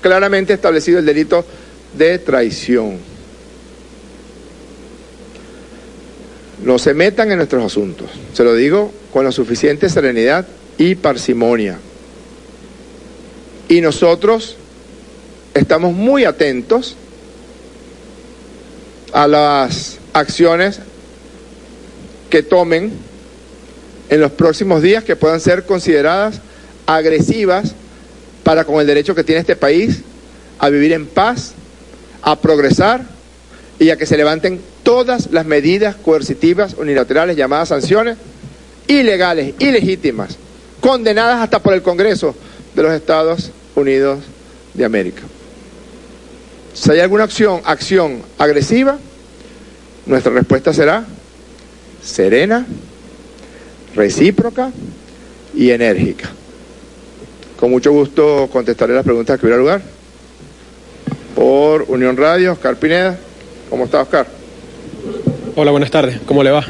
[0.00, 1.44] Claramente establecido el delito
[1.96, 3.10] de traición.
[6.62, 8.08] no se metan en nuestros asuntos.
[8.32, 10.46] Se lo digo con la suficiente serenidad
[10.78, 11.78] y parsimonia.
[13.68, 14.56] Y nosotros
[15.54, 16.96] estamos muy atentos
[19.12, 20.80] a las acciones
[22.28, 22.92] que tomen
[24.08, 26.40] en los próximos días que puedan ser consideradas
[26.86, 27.74] agresivas
[28.50, 30.00] para con el derecho que tiene este país
[30.58, 31.52] a vivir en paz,
[32.20, 33.00] a progresar
[33.78, 38.18] y a que se levanten todas las medidas coercitivas unilaterales llamadas sanciones
[38.88, 40.36] ilegales, ilegítimas,
[40.80, 42.34] condenadas hasta por el Congreso
[42.74, 44.18] de los Estados Unidos
[44.74, 45.22] de América.
[46.74, 48.98] Si hay alguna acción, acción agresiva,
[50.06, 51.04] nuestra respuesta será
[52.02, 52.66] serena,
[53.94, 54.72] recíproca
[55.54, 56.30] y enérgica.
[57.60, 59.82] Con mucho gusto contestaré las preguntas que hubiera lugar.
[61.36, 63.18] Por Unión Radio, Oscar Pineda.
[63.68, 64.26] ¿Cómo está Oscar?
[65.56, 66.20] Hola, buenas tardes.
[66.24, 66.64] ¿Cómo le va?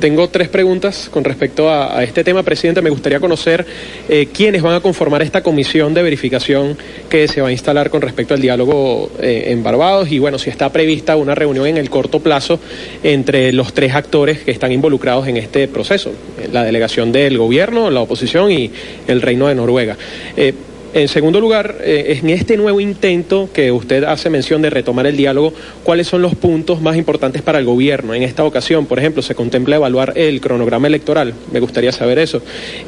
[0.00, 2.82] Tengo tres preguntas con respecto a, este tema, presidente.
[2.82, 3.64] Me gustaría conocer
[4.08, 6.76] eh, quiénes van a conformar esta comisión de verificación
[7.08, 10.50] que se va a instalar con respecto al diálogo eh, en Barbados y, bueno, si
[10.50, 12.60] está prevista una reunión en el corto plazo
[13.02, 16.12] entre los tres actores que están involucrados en este proceso,
[16.52, 18.70] la delegación del gobierno, la oposición y
[19.08, 19.96] el Reino de Noruega.
[20.36, 20.52] Eh,
[20.96, 25.14] en segundo lugar, eh, en este nuevo intento que usted hace mención de retomar el
[25.14, 25.52] diálogo,
[25.84, 28.14] ¿cuáles son los puntos más importantes para el gobierno?
[28.14, 31.34] En esta ocasión, por ejemplo, se contempla evaluar el cronograma electoral.
[31.52, 32.40] Me gustaría saber eso.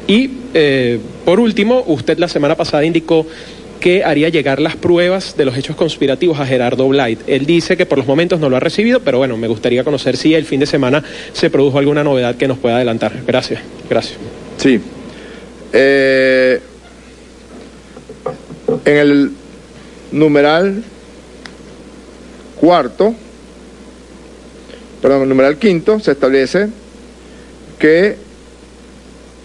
[0.07, 3.27] Y, eh, por último, usted la semana pasada indicó
[3.79, 7.19] que haría llegar las pruebas de los hechos conspirativos a Gerardo Blight.
[7.27, 10.17] Él dice que por los momentos no lo ha recibido, pero bueno, me gustaría conocer
[10.17, 13.13] si el fin de semana se produjo alguna novedad que nos pueda adelantar.
[13.27, 14.17] Gracias, gracias.
[14.57, 14.79] Sí.
[15.71, 16.59] Eh,
[18.85, 19.31] en el
[20.11, 20.83] numeral
[22.59, 23.13] cuarto,
[25.01, 26.67] perdón, el numeral quinto, se establece
[27.77, 28.17] que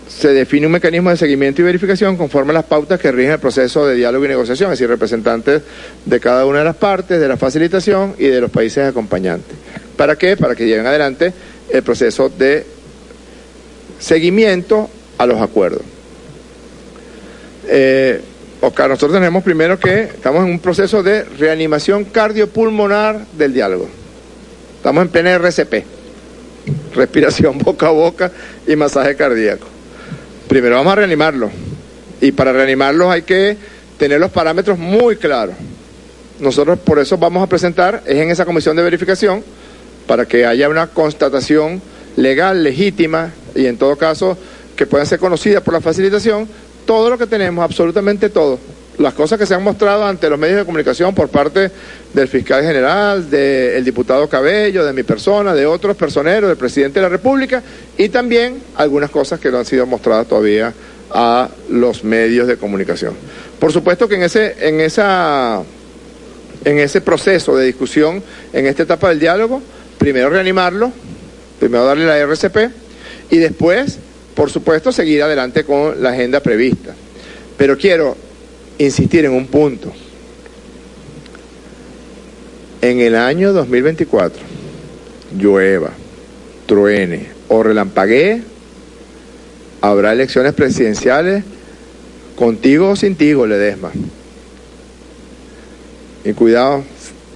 [0.08, 3.38] se define un mecanismo de seguimiento y verificación conforme a las pautas que rigen el
[3.38, 5.62] proceso de diálogo y negociación, es decir, representantes
[6.04, 9.56] de cada una de las partes, de la facilitación y de los países acompañantes.
[9.96, 10.36] ¿Para qué?
[10.36, 11.32] Para que lleven adelante
[11.68, 12.66] el proceso de
[13.98, 15.82] seguimiento a los acuerdos.
[17.66, 18.20] Eh,
[18.66, 23.88] Oscar, nosotros tenemos primero que estamos en un proceso de reanimación cardiopulmonar del diálogo.
[24.76, 25.84] Estamos en plena RCP,
[26.94, 28.32] respiración boca a boca
[28.66, 29.66] y masaje cardíaco.
[30.48, 31.50] Primero vamos a reanimarlo.
[32.22, 33.56] Y para reanimarlos hay que
[33.98, 35.56] tener los parámetros muy claros.
[36.40, 39.44] Nosotros por eso vamos a presentar, es en esa comisión de verificación,
[40.06, 41.82] para que haya una constatación
[42.16, 44.38] legal, legítima y en todo caso
[44.74, 46.48] que pueda ser conocida por la facilitación,
[46.86, 48.58] todo lo que tenemos, absolutamente todo.
[48.98, 51.70] Las cosas que se han mostrado ante los medios de comunicación por parte
[52.12, 57.02] del fiscal general, del diputado Cabello, de mi persona, de otros personeros, del presidente de
[57.02, 57.62] la República
[57.98, 60.72] y también algunas cosas que no han sido mostradas todavía
[61.10, 63.14] a los medios de comunicación.
[63.58, 65.62] Por supuesto que en ese, en esa,
[66.64, 68.22] en ese proceso de discusión,
[68.52, 69.60] en esta etapa del diálogo,
[69.98, 70.92] primero reanimarlo,
[71.58, 72.70] primero darle la RCP
[73.30, 73.98] y después
[74.34, 76.94] por supuesto, seguir adelante con la agenda prevista.
[77.56, 78.16] Pero quiero
[78.78, 79.92] insistir en un punto.
[82.82, 84.42] En el año 2024,
[85.38, 85.90] llueva,
[86.66, 88.42] truene o relampaguee,
[89.80, 91.44] habrá elecciones presidenciales
[92.36, 93.90] contigo o sin tigo, Ledesma.
[96.24, 96.82] Y cuidado,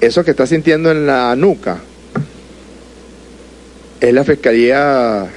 [0.00, 1.78] eso que estás sintiendo en la nuca
[4.00, 5.28] es la Fiscalía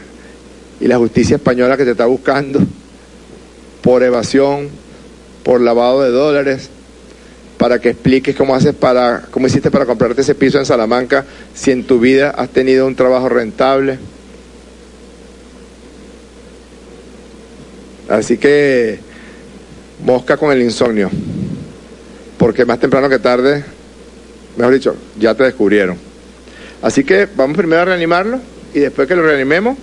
[0.82, 2.59] y la justicia española que te está buscando
[3.84, 4.69] por evasión,
[5.43, 6.69] por lavado de dólares,
[7.57, 11.23] para que expliques cómo haces para, cómo hiciste para comprarte ese piso en Salamanca
[11.53, 13.99] si en tu vida has tenido un trabajo rentable.
[18.09, 18.99] Así que
[20.03, 21.11] mosca con el insomnio,
[22.39, 23.63] porque más temprano que tarde,
[24.57, 25.95] mejor dicho, ya te descubrieron.
[26.82, 28.39] Así que vamos primero a reanimarlo
[28.73, 29.77] y después que lo reanimemos,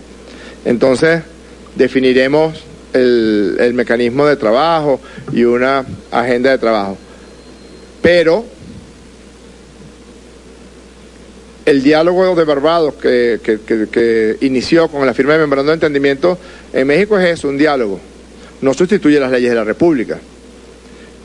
[0.65, 1.23] entonces
[1.75, 5.01] definiremos el, el, mecanismo de trabajo
[5.33, 6.97] y una agenda de trabajo.
[8.03, 8.45] Pero
[11.69, 13.59] el diálogo de Barbados que, que,
[13.91, 16.39] que, inició con la firma de memorando de entendimiento
[16.73, 18.01] en México es eso, un diálogo.
[18.63, 20.19] No sustituye las leyes de la República.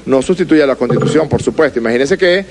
[0.05, 1.79] No sustituye la Constitución, por supuesto.
[1.79, 2.45] Imagínense que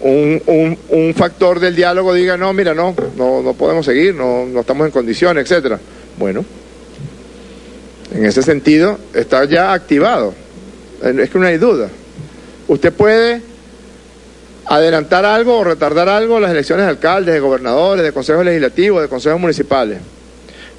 [0.00, 4.46] un, un, un, factor del diálogo diga, no, mira, no, no, no podemos seguir, no,
[4.46, 5.78] no estamos en condiciones, etcétera.
[6.20, 6.44] Bueno,
[8.14, 10.34] en ese sentido está ya activado.
[11.02, 11.88] Es que no hay duda.
[12.68, 13.40] Usted puede
[14.66, 19.08] adelantar algo o retardar algo las elecciones de alcaldes, de gobernadores, de consejos legislativos, de
[19.08, 19.96] consejos municipales.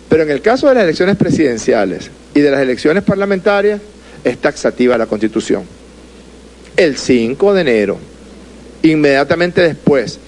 [0.08, 3.82] Pero en el caso de las elecciones presidenciales y de las elecciones parlamentarias,
[4.24, 5.64] es taxativa la Constitución.
[6.78, 7.98] El 5 de enero,
[8.84, 10.20] inmediatamente después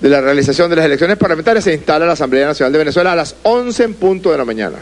[0.00, 3.16] de la realización de las elecciones parlamentarias se instala la Asamblea Nacional de Venezuela a
[3.16, 4.78] las 11 en punto de la mañana.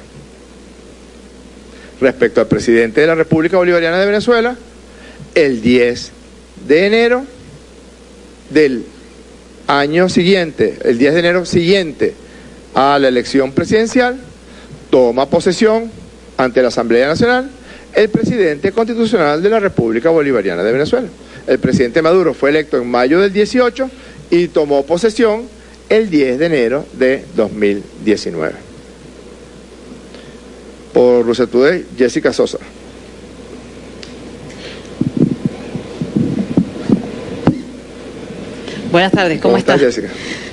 [2.00, 4.56] Respecto al presidente de la República Bolivariana de Venezuela,
[5.34, 6.12] el 10
[6.66, 7.24] de enero
[8.50, 8.84] del
[9.66, 12.14] año siguiente, el 10 de enero siguiente
[12.74, 14.16] a la elección presidencial,
[14.90, 15.90] toma posesión
[16.36, 17.50] ante la Asamblea Nacional
[17.92, 21.08] el presidente constitucional de la República Bolivariana de Venezuela.
[21.46, 23.90] El presidente Maduro fue electo en mayo del 18
[24.30, 25.48] y tomó posesión
[25.88, 28.54] el 10 de enero de 2019.
[30.92, 32.58] Por Russia Today, Jessica Sosa.
[38.90, 39.80] Buenas tardes, ¿cómo, ¿Cómo estás?
[39.80, 40.08] Jessica?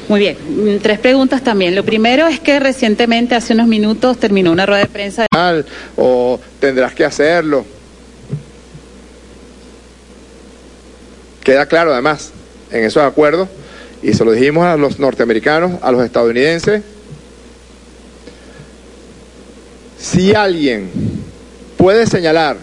[0.08, 1.74] Muy bien, mm, tres preguntas también.
[1.74, 5.26] Lo primero es que recientemente, hace unos minutos, terminó una rueda de prensa.
[5.32, 5.66] Mal,
[5.96, 7.66] o tendrás que hacerlo.
[11.44, 12.32] Queda claro además
[12.72, 13.50] en esos acuerdos,
[14.06, 16.84] y se lo dijimos a los norteamericanos, a los estadounidenses,
[20.00, 20.92] si alguien
[21.76, 22.58] puede señalar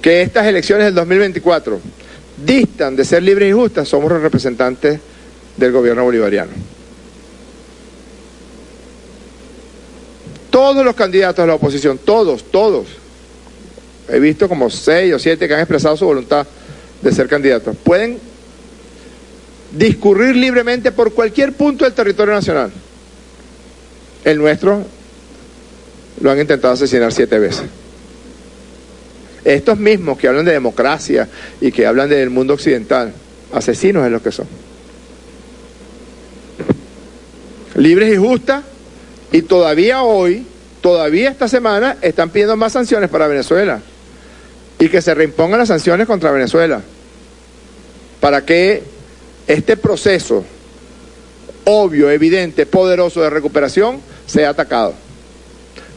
[0.00, 1.78] que estas elecciones del 2024
[2.42, 4.98] distan de ser libres y justas, somos los representantes
[5.58, 6.52] del gobierno bolivariano.
[10.48, 12.86] Todos los candidatos de la oposición, todos, todos,
[14.08, 16.46] he visto como seis o siete que han expresado su voluntad
[17.02, 18.32] de ser candidatos, pueden
[19.76, 22.70] discurrir libremente por cualquier punto del territorio nacional.
[24.24, 24.84] El nuestro
[26.20, 27.64] lo han intentado asesinar siete veces.
[29.44, 31.28] Estos mismos que hablan de democracia
[31.60, 33.12] y que hablan del mundo occidental,
[33.52, 34.46] asesinos es lo que son.
[37.76, 38.64] Libres y justas,
[39.32, 40.46] y todavía hoy,
[40.80, 43.80] todavía esta semana, están pidiendo más sanciones para Venezuela.
[44.78, 46.80] Y que se reimpongan las sanciones contra Venezuela.
[48.20, 48.93] Para que
[49.46, 50.44] este proceso
[51.64, 54.94] obvio, evidente, poderoso de recuperación sea atacado.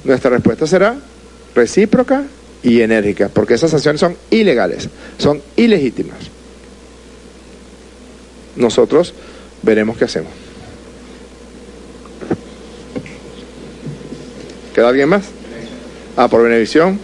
[0.03, 0.97] Nuestra respuesta será
[1.53, 2.23] recíproca
[2.63, 6.17] y enérgica, porque esas sanciones son ilegales, son ilegítimas.
[8.55, 9.13] Nosotros
[9.61, 10.31] veremos qué hacemos.
[14.73, 15.25] ¿Queda alguien más?
[16.15, 16.99] Ah, por Benevisión.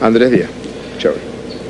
[0.00, 0.65] Andrés Díaz.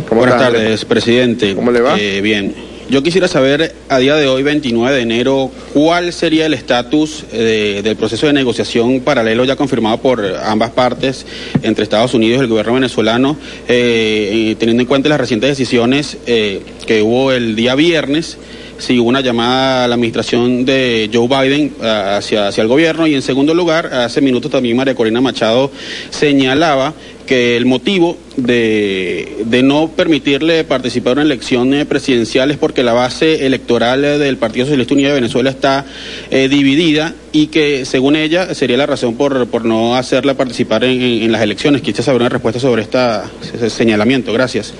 [0.06, 0.08] Chévere.
[0.08, 1.54] ¿Cómo Buenas tardes, presidente.
[1.54, 1.98] ¿Cómo le va?
[1.98, 2.54] Eh, bien.
[2.88, 7.80] Yo quisiera saber a día de hoy, 29 de enero, cuál sería el estatus eh,
[7.82, 11.26] del proceso de negociación paralelo ya confirmado por ambas partes,
[11.62, 13.36] entre Estados Unidos y el gobierno venezolano,
[13.66, 18.38] eh, teniendo en cuenta las recientes decisiones eh, que hubo el día viernes
[18.78, 23.22] si una llamada a la administración de Joe Biden hacia, hacia el gobierno y en
[23.22, 25.70] segundo lugar, hace minutos también María Corina Machado
[26.10, 26.94] señalaba
[27.26, 34.36] que el motivo de, no permitirle participar en elecciones presidenciales porque la base electoral del
[34.38, 35.84] Partido Socialista Unido de Venezuela está
[36.30, 41.30] eh, dividida y que según ella sería la razón por, por no hacerla participar en,
[41.32, 41.82] las elecciones.
[41.82, 44.32] Quisiera saber una respuesta sobre este señalamiento.
[44.32, 44.72] Gracias.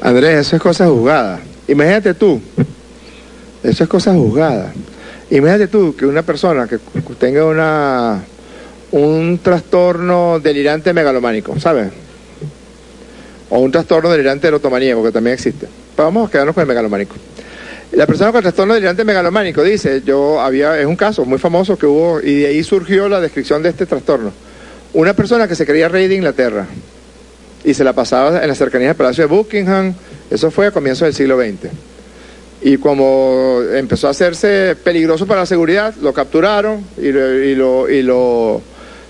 [0.00, 1.40] Andrés, eso es cosa juzgada.
[1.68, 2.40] Imagínate tú,
[3.62, 4.72] eso es cosa juzgada.
[5.30, 6.78] Imagínate tú que una persona que
[7.18, 8.24] tenga una
[8.90, 11.90] un trastorno delirante megalománico, ¿sabes?
[13.50, 15.66] O un trastorno delirante erotomaníaco, que también existe.
[15.94, 17.14] Pues vamos a quedarnos con el megalománico.
[17.92, 21.76] La persona con el trastorno delirante megalománico dice, yo había, es un caso muy famoso
[21.76, 24.32] que hubo, y de ahí surgió la descripción de este trastorno.
[24.94, 26.66] Una persona que se creía rey de Inglaterra
[27.64, 29.94] y se la pasaba en las cercanías del Palacio de Buckingham,
[30.30, 31.70] eso fue a comienzos del siglo XX.
[32.60, 38.62] Y como empezó a hacerse peligroso para la seguridad, lo capturaron y lo, y lo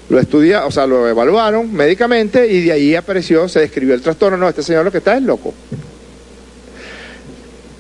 [0.09, 4.39] lo estudia, o sea, lo evaluaron médicamente y de ahí apareció, se describió el trastorno.
[4.39, 5.53] No, este señor lo que está es loco.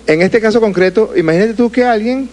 [0.07, 2.29] En este caso concreto, imagínate tú que alguien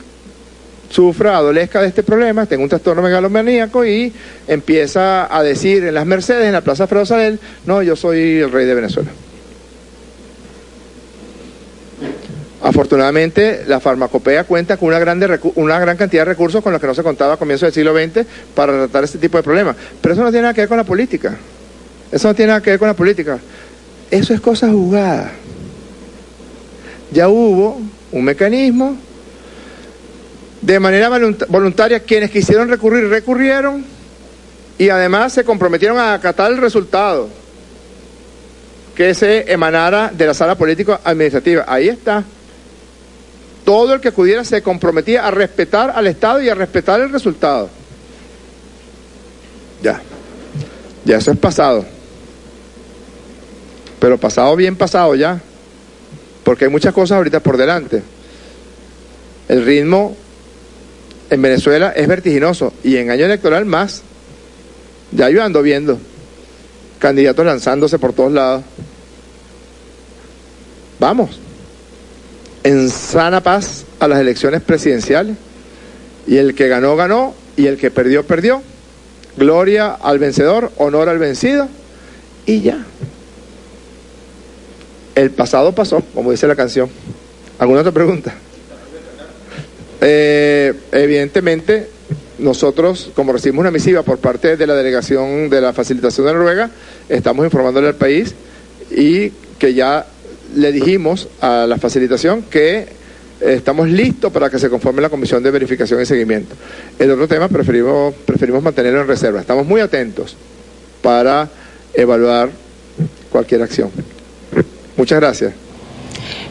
[0.96, 4.14] sufra, adolezca de este problema, tenga un trastorno megalomaníaco y
[4.48, 8.66] empieza a decir en las Mercedes, en la Plaza Ferozadel, no, yo soy el rey
[8.66, 9.10] de Venezuela.
[12.62, 16.88] Afortunadamente, la farmacopea cuenta con una, grande, una gran cantidad de recursos con los que
[16.88, 18.26] no se contaba a comienzos del siglo XX
[18.56, 19.76] para tratar este tipo de problemas.
[20.02, 21.36] Pero eso no tiene nada que ver con la política.
[22.12, 23.38] Eso no tiene nada que ver con la política.
[24.10, 25.32] Eso es cosa jugada.
[27.12, 27.82] Ya hubo
[28.12, 28.98] un mecanismo.
[30.66, 31.10] De manera
[31.48, 33.86] voluntaria, quienes quisieron recurrir, recurrieron.
[34.80, 37.30] Y además se comprometieron a acatar el resultado
[38.96, 41.66] que se emanara de la sala política administrativa.
[41.68, 42.24] Ahí está
[43.64, 47.70] todo el que acudiera se comprometía a respetar al Estado y a respetar el resultado.
[49.84, 50.02] Ya,
[51.04, 51.86] ya eso es pasado.
[54.00, 55.40] Pero pasado bien pasado ya,
[56.44, 58.02] porque hay muchas cosas ahorita por delante.
[59.48, 60.16] El ritmo
[61.30, 64.02] en Venezuela es vertiginoso y en año electoral más.
[65.12, 65.98] Ya yo ando viendo
[67.00, 68.64] candidatos lanzándose por todos lados.
[71.00, 71.40] Vamos
[72.66, 75.38] en sana paz a las elecciones presidenciales.
[76.26, 78.64] Y el que ganó, ganó, y el que perdió, perdió.
[79.38, 81.68] Gloria al vencedor, honor al vencido,
[82.48, 82.84] y ya.
[85.14, 86.90] El pasado pasó, como dice la canción.
[87.60, 88.34] ¿Alguna otra pregunta?
[90.02, 91.88] Eh, evidentemente,
[92.38, 96.70] nosotros, como recibimos una misiva por parte de la delegación de la facilitación de Noruega,
[97.10, 98.34] estamos informándole al país
[98.92, 100.06] y que ya
[100.56, 102.88] le dijimos a la facilitación que
[103.42, 106.56] estamos listos para que se conforme la comisión de verificación y seguimiento.
[106.98, 109.42] El otro tema preferimos, preferimos mantenerlo en reserva.
[109.42, 110.36] Estamos muy atentos
[111.02, 111.50] para
[111.94, 112.50] evaluar
[113.30, 113.90] cualquier acción.
[114.98, 115.65] Muchas gracias.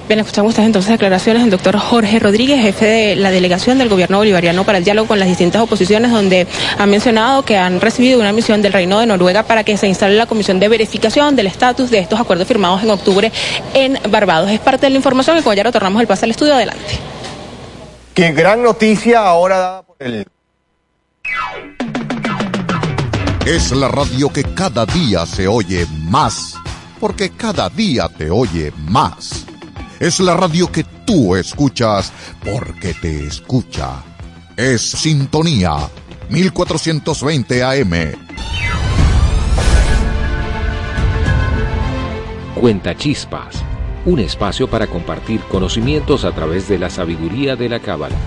[0.07, 4.19] Bien, escuchamos estas entonces declaraciones del doctor Jorge Rodríguez, jefe de la delegación del gobierno
[4.19, 6.47] bolivariano para el diálogo con las distintas oposiciones, donde
[6.77, 10.17] han mencionado que han recibido una misión del Reino de Noruega para que se instale
[10.17, 13.33] la comisión de verificación del estatus de estos acuerdos firmados en octubre
[13.73, 14.51] en Barbados.
[14.51, 16.55] Es parte de la información y con ya retornamos el pase al estudio.
[16.55, 16.99] Adelante.
[18.13, 20.27] Qué gran noticia ahora dada por el
[23.47, 26.57] Es la radio que cada día se oye más,
[27.01, 29.47] porque cada día te oye más.
[30.05, 32.13] Es la radio que tú escuchas
[32.45, 34.05] porque te escucha.
[34.55, 35.89] Es Sintonía
[36.29, 38.13] 1420 AM.
[42.55, 43.65] Cuenta Chispas,
[44.05, 48.19] un espacio para compartir conocimientos a través de la sabiduría de la Cábala,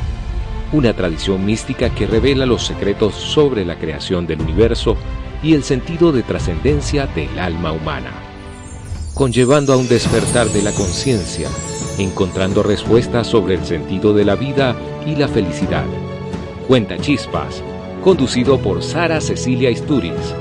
[0.71, 4.97] una tradición mística que revela los secretos sobre la creación del universo
[5.43, 8.26] y el sentido de trascendencia del alma humana
[9.17, 11.49] conllevando a un despertar de la conciencia,
[11.97, 14.75] encontrando respuestas sobre el sentido de la vida
[15.07, 15.85] y la felicidad.
[16.67, 17.63] Cuenta Chispas,
[18.03, 20.35] conducido por Sara Cecilia Isturiz,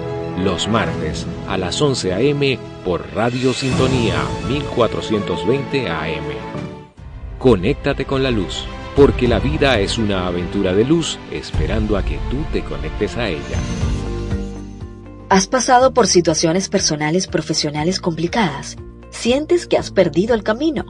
[0.44, 2.58] los martes a las 11 a.m.
[2.84, 6.24] por Radio Sintonía 1420 AM.
[7.38, 12.18] Conéctate con la luz, porque la vida es una aventura de luz esperando a que
[12.30, 14.05] tú te conectes a ella.
[15.28, 18.76] ¿Has pasado por situaciones personales profesionales complicadas?
[19.10, 20.84] ¿Sientes que has perdido el camino?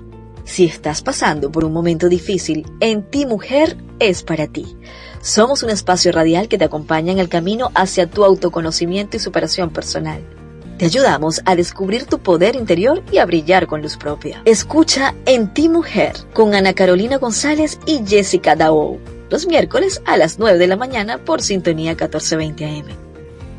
[0.45, 4.76] Si estás pasando por un momento difícil, en Ti Mujer es para ti.
[5.22, 9.70] Somos un espacio radial que te acompaña en el camino hacia tu autoconocimiento y superación
[9.70, 10.22] personal.
[10.76, 14.43] Te ayudamos a descubrir tu poder interior y a brillar con luz propia.
[14.45, 18.99] Escucha En Ti Mujer con Ana Carolina González y Jessica Dao.
[19.30, 23.06] Los miércoles a las 9 de la mañana por Sintonía 1420 AM.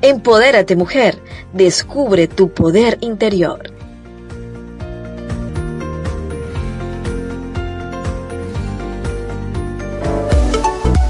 [0.01, 1.19] Empodérate mujer,
[1.53, 3.73] descubre tu poder interior.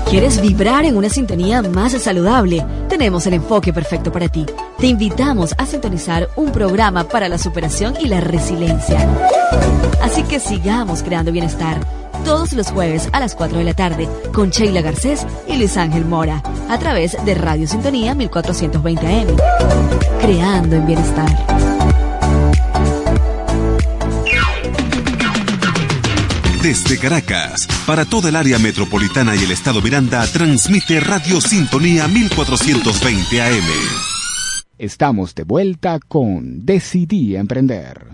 [0.09, 2.65] ¿Quieres vibrar en una sintonía más saludable?
[2.87, 4.45] Tenemos el enfoque perfecto para ti.
[4.79, 9.05] Te invitamos a sintonizar un programa para la superación y la resiliencia.
[10.01, 11.81] Así que sigamos creando bienestar
[12.27, 16.03] todos los jueves a las 4 de la tarde con Sheila Garcés y Luis Ángel
[16.03, 19.27] Mora a través de Radio Sintonía 1420 AM.
[20.19, 21.29] Creando en bienestar.
[26.61, 33.41] Desde Caracas, para toda el área metropolitana y el estado Miranda, transmite Radio Sintonía 1420
[33.41, 33.63] AM.
[34.77, 38.05] Estamos de vuelta con Decidí Emprender.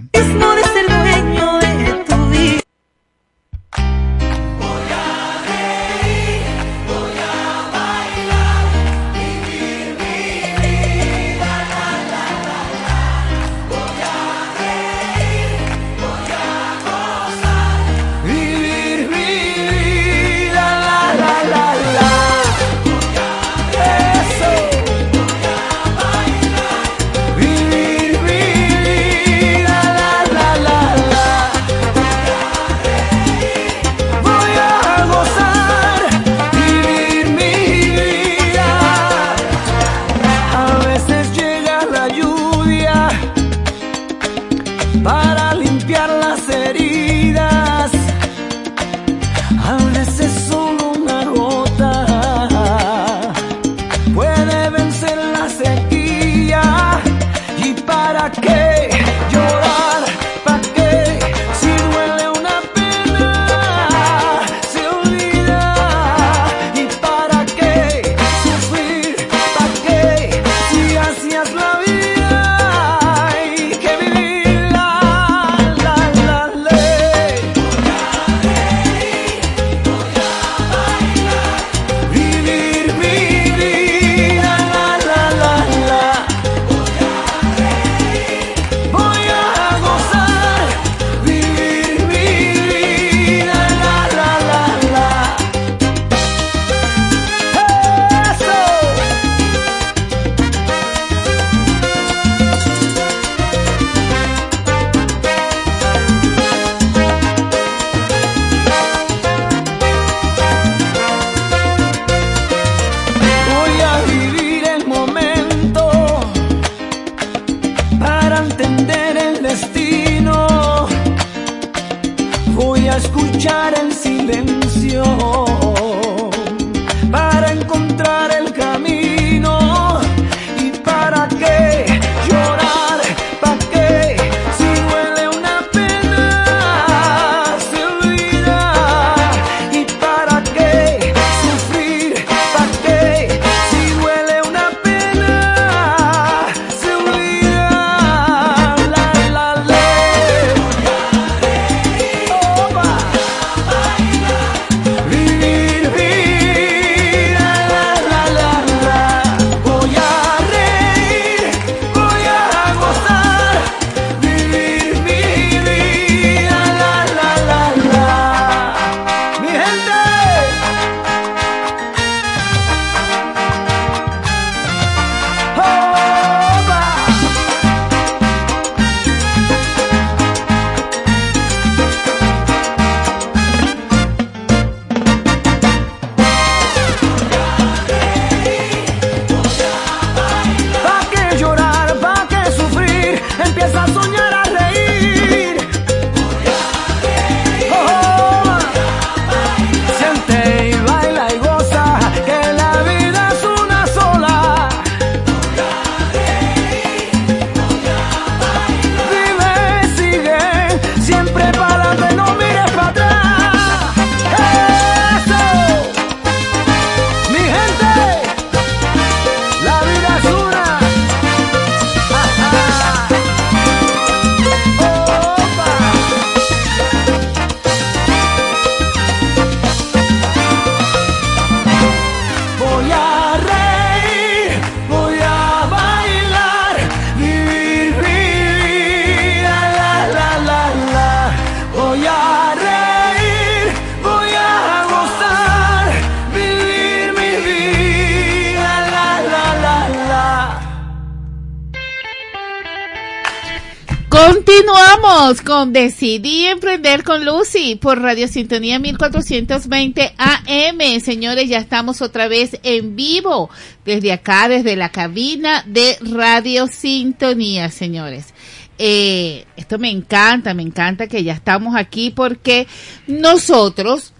[254.73, 260.99] Continuamos con Decidí Emprender con Lucy por Radio Sintonía 1420 AM.
[260.99, 263.51] Señores, ya estamos otra vez en vivo
[263.85, 268.33] desde acá, desde la cabina de Radio Sintonía, señores.
[268.79, 272.65] Eh, esto me encanta, me encanta que ya estamos aquí porque
[273.05, 274.13] nosotros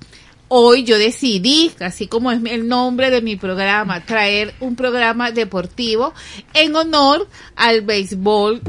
[0.50, 6.14] hoy yo decidí, así como es el nombre de mi programa, traer un programa deportivo
[6.54, 8.62] en honor al béisbol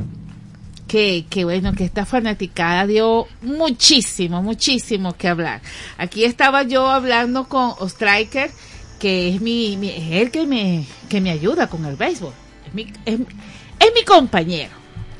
[0.87, 5.61] que, que bueno, que esta fanaticada dio muchísimo, muchísimo que hablar.
[5.99, 8.51] Aquí estaba yo hablando con Ostriker,
[8.99, 12.33] que es mi, es el que me, que me ayuda con el béisbol.
[12.67, 14.73] Es mi, es, es mi compañero,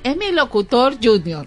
[0.03, 1.47] es mi locutor junior.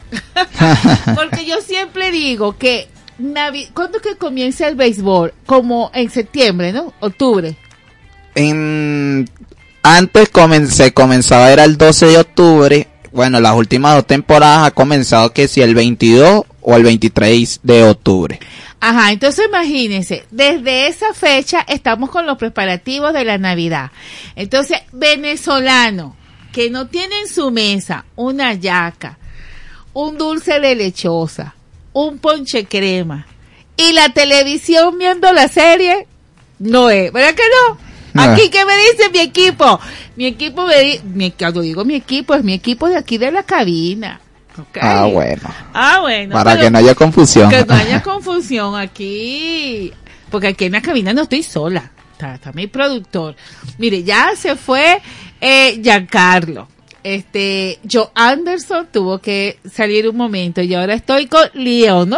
[1.15, 2.87] Porque yo siempre digo que
[3.19, 5.33] Navi ¿cuándo que comienza el béisbol?
[5.45, 6.93] Como en septiembre, ¿no?
[6.99, 7.57] Octubre.
[8.35, 9.27] En,
[9.81, 12.87] antes comencé, comenzaba era el 12 de octubre.
[13.11, 17.83] Bueno, las últimas dos temporadas ha comenzado que si el 22 o el 23 de
[17.83, 18.39] octubre.
[18.79, 23.91] Ajá, entonces imagínense, desde esa fecha estamos con los preparativos de la Navidad.
[24.35, 26.15] Entonces, venezolano
[26.51, 29.17] que no tiene en su mesa una yaca,
[29.93, 31.55] un dulce de lechosa,
[31.93, 33.25] un ponche crema
[33.77, 36.07] y la televisión viendo la serie,
[36.59, 37.86] no es, ¿verdad que no?
[38.17, 38.33] Ah.
[38.33, 39.79] Aquí, ¿qué me dice mi equipo?
[40.15, 43.31] Mi equipo me dice, mi, cuando digo mi equipo, es mi equipo de aquí de
[43.31, 44.19] la cabina.
[44.81, 45.43] Ah, bueno.
[45.73, 46.33] Ah, bueno.
[46.33, 47.49] Para pero- que no haya confusión.
[47.49, 49.93] que no haya confusión aquí.
[50.31, 51.91] Porque aquí en la cabina no estoy sola.
[52.13, 53.35] Está, está mi productor.
[53.77, 54.99] Mire, ya se fue
[55.39, 56.67] eh, Giancarlo.
[57.03, 62.17] Este, Joe Anderson tuvo que salir un momento y ahora estoy con Leon, ¿no?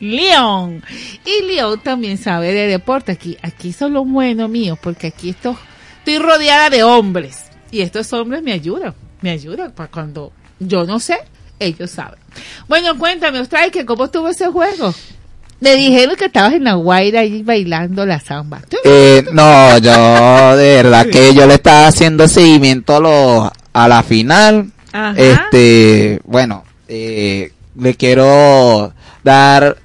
[0.00, 0.82] Leon.
[1.24, 3.12] Y Leon también sabe de deporte.
[3.12, 5.56] Aquí, aquí son los buenos míos, porque aquí esto,
[5.98, 7.44] estoy rodeada de hombres.
[7.70, 8.94] Y estos hombres me ayudan.
[9.22, 11.18] Me ayudan para cuando yo no sé,
[11.58, 12.18] ellos saben.
[12.68, 14.94] Bueno, cuéntame, Ostraike, ¿cómo estuvo ese juego?
[15.58, 18.60] Le dijeron que estabas en la guaira ahí bailando la samba.
[18.84, 24.02] Eh, no, yo de verdad que yo le estaba haciendo seguimiento a, los- a la
[24.02, 24.70] final.
[24.92, 25.14] Ajá.
[25.16, 28.92] Este, bueno, eh, le quiero
[29.24, 29.78] dar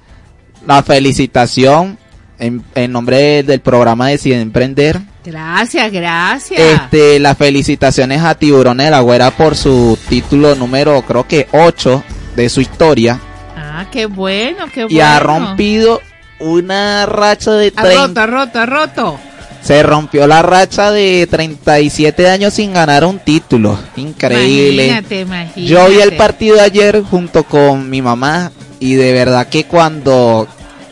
[0.66, 1.98] la felicitación
[2.38, 5.00] en, en nombre del programa Decide Emprender.
[5.24, 6.60] Gracias, gracias.
[6.60, 12.02] Este, las felicitaciones a Tiburones de la Güera por su título número, creo que 8
[12.34, 13.20] de su historia.
[13.56, 14.96] Ah, qué bueno, qué bueno.
[14.96, 16.00] Y ha rompido
[16.40, 18.06] una racha de Ha 30.
[18.06, 19.20] roto, ha roto, ha roto.
[19.62, 23.78] Se rompió la racha de 37 años sin ganar un título.
[23.96, 24.86] Increíble.
[24.86, 25.64] Imagínate, imagínate.
[25.64, 28.50] Yo vi el partido de ayer junto con mi mamá
[28.80, 30.48] y de verdad que cuando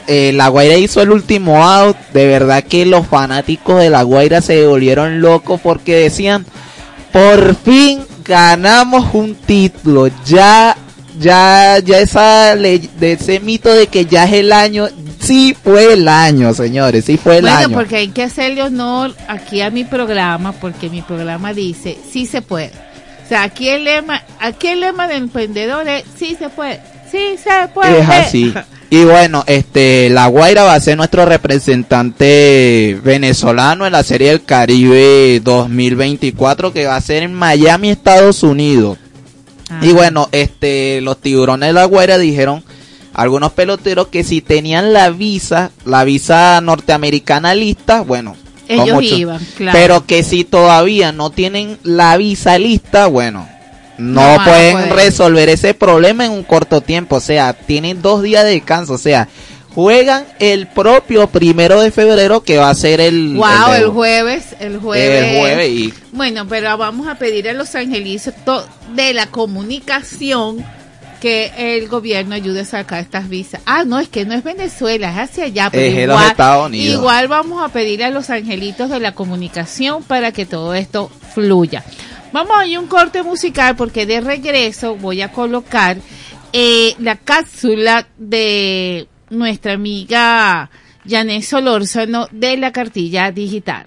[0.06, 4.40] eh, La Guaira hizo el último out, de verdad que los fanáticos de La Guaira
[4.40, 6.46] se volvieron locos porque decían,
[7.12, 10.76] por fin ganamos un título, ya,
[11.18, 14.88] ya, ya esa ley- de ese mito de que ya es el año,
[15.30, 17.76] sí fue el año, señores, sí fue el bueno, año.
[17.76, 22.42] porque hay que hacerle honor aquí a mi programa, porque mi programa dice, sí se
[22.42, 22.72] puede.
[23.24, 26.80] O sea, aquí el lema, aquí el lema del emprendedor es, sí se puede,
[27.12, 28.00] sí se puede.
[28.00, 28.52] Es así.
[28.92, 34.42] Y bueno, este, La Guaira va a ser nuestro representante venezolano en la Serie del
[34.42, 38.98] Caribe 2024 que va a ser en Miami, Estados Unidos.
[39.80, 42.64] Y bueno, este, los tiburones de La Guaira dijeron
[43.14, 48.36] algunos peloteros que si tenían la visa, la visa norteamericana lista, bueno,
[48.68, 49.78] Ellos mucho- iban, claro.
[49.78, 53.48] pero que si todavía no tienen la visa lista, bueno,
[53.98, 57.16] no, pueden resolver ese problema en un corto tiempo.
[57.16, 58.94] O sea, tienen dos días de descanso.
[58.94, 59.28] O sea,
[59.74, 64.78] juegan el propio primero de febrero que va a ser el, Wow, el jueves, el
[64.78, 65.24] jueves.
[65.34, 70.64] el jueves y Bueno, pero vamos a pedir a los angelitos to- de la comunicación
[71.20, 73.60] que el gobierno ayude a sacar estas visas.
[73.66, 75.70] Ah, no, es que no es Venezuela, es hacia allá.
[75.70, 76.98] Pero Es igual, Estados Unidos.
[76.98, 81.84] igual vamos a pedir a los angelitos de la comunicación para que todo esto fluya.
[82.32, 85.98] Vamos a ir un corte musical porque de regreso voy a colocar
[86.52, 90.70] eh, la cápsula de nuestra amiga
[91.08, 93.86] Janet Solórzano de la cartilla digital.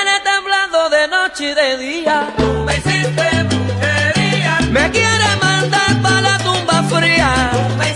[1.41, 2.33] noche y de día.
[2.37, 4.59] Tú me hiciste brujería.
[4.71, 7.51] Me quieres mandar para la tumba fría.
[7.53, 7.90] Tú me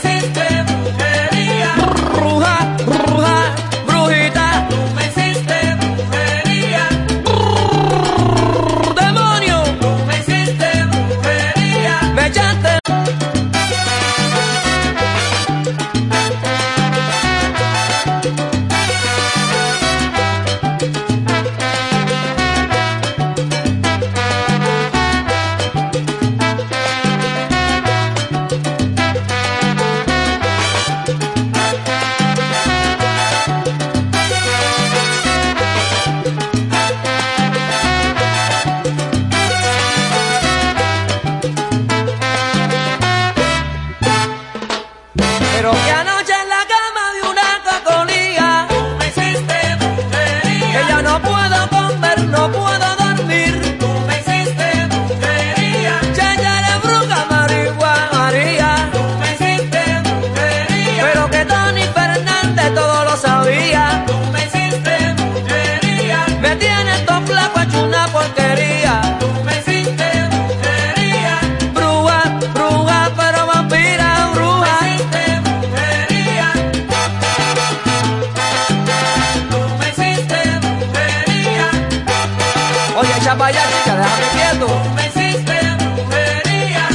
[83.45, 84.67] Déjame quieto.
[84.95, 86.89] me hiciste brujería.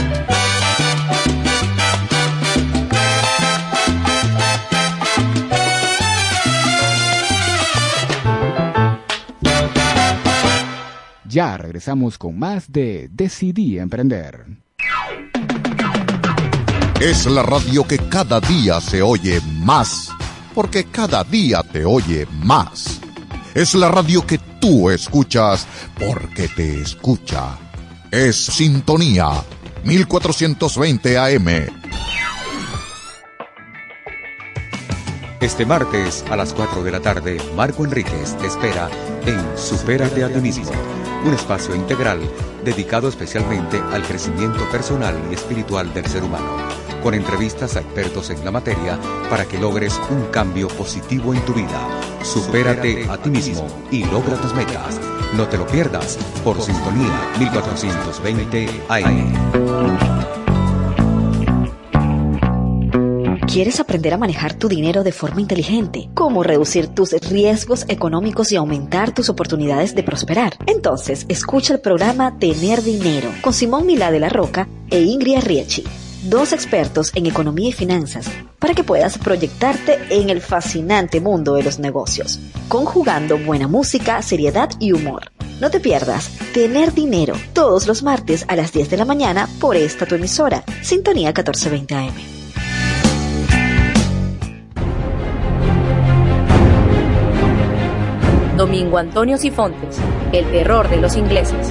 [11.29, 14.47] Ya regresamos con más de Decidí Emprender.
[17.01, 20.11] Es la radio que cada día se oye más,
[20.53, 23.00] porque cada día te oye más.
[23.55, 25.67] Es la radio que tú escuchas,
[25.99, 27.59] porque te escucha.
[28.11, 29.29] Es Sintonía
[29.83, 31.49] 1420 AM.
[35.41, 38.89] Este martes a las 4 de la tarde, Marco Enríquez te espera
[39.27, 40.71] en Supérate a ti mismo,
[41.25, 42.21] un espacio integral
[42.63, 46.57] dedicado especialmente al crecimiento personal y espiritual del ser humano,
[47.03, 48.99] con entrevistas a expertos en la materia
[49.29, 51.81] para que logres un cambio positivo en tu vida.
[52.23, 55.01] Supérate a ti mismo y logra tus metas.
[55.37, 60.11] No te lo pierdas por Sintonía 1420 AM.
[63.53, 66.09] ¿Quieres aprender a manejar tu dinero de forma inteligente?
[66.15, 70.57] ¿Cómo reducir tus riesgos económicos y aumentar tus oportunidades de prosperar?
[70.67, 75.83] Entonces, escucha el programa Tener Dinero con Simón Milá de la Roca e Ingrid Riechi,
[76.25, 78.27] dos expertos en economía y finanzas,
[78.59, 84.71] para que puedas proyectarte en el fascinante mundo de los negocios, conjugando buena música, seriedad
[84.79, 85.31] y humor.
[85.61, 89.77] No te pierdas Tener Dinero todos los martes a las 10 de la mañana por
[89.77, 92.15] esta tu emisora, Sintonía 1420 AM.
[98.57, 99.97] Domingo Antonio Sifontes,
[100.33, 101.71] el terror de los ingleses.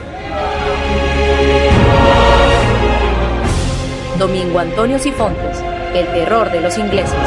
[4.21, 5.57] Domingo Antonio Sifontes,
[5.95, 7.17] el terror de los ingleses.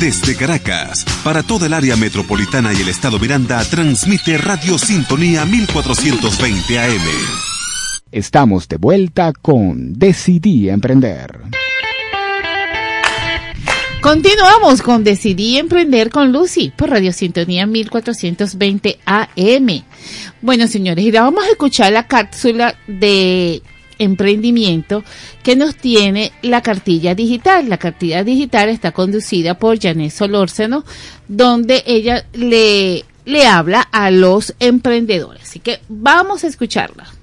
[0.00, 6.78] Desde Caracas, para toda el área metropolitana y el estado Miranda, transmite Radio Sintonía 1420
[6.78, 7.02] AM.
[8.12, 11.67] Estamos de vuelta con Decidí Emprender.
[14.00, 19.84] Continuamos con Decidí Emprender con Lucy por Radio Sintonía 1420 AM.
[20.40, 23.60] Bueno, señores, y vamos a escuchar la cápsula de
[23.98, 25.02] emprendimiento
[25.42, 27.68] que nos tiene la cartilla digital.
[27.68, 30.84] La cartilla digital está conducida por Janet Solórzano,
[31.26, 35.42] donde ella le le habla a los emprendedores.
[35.42, 37.17] Así que vamos a escucharla.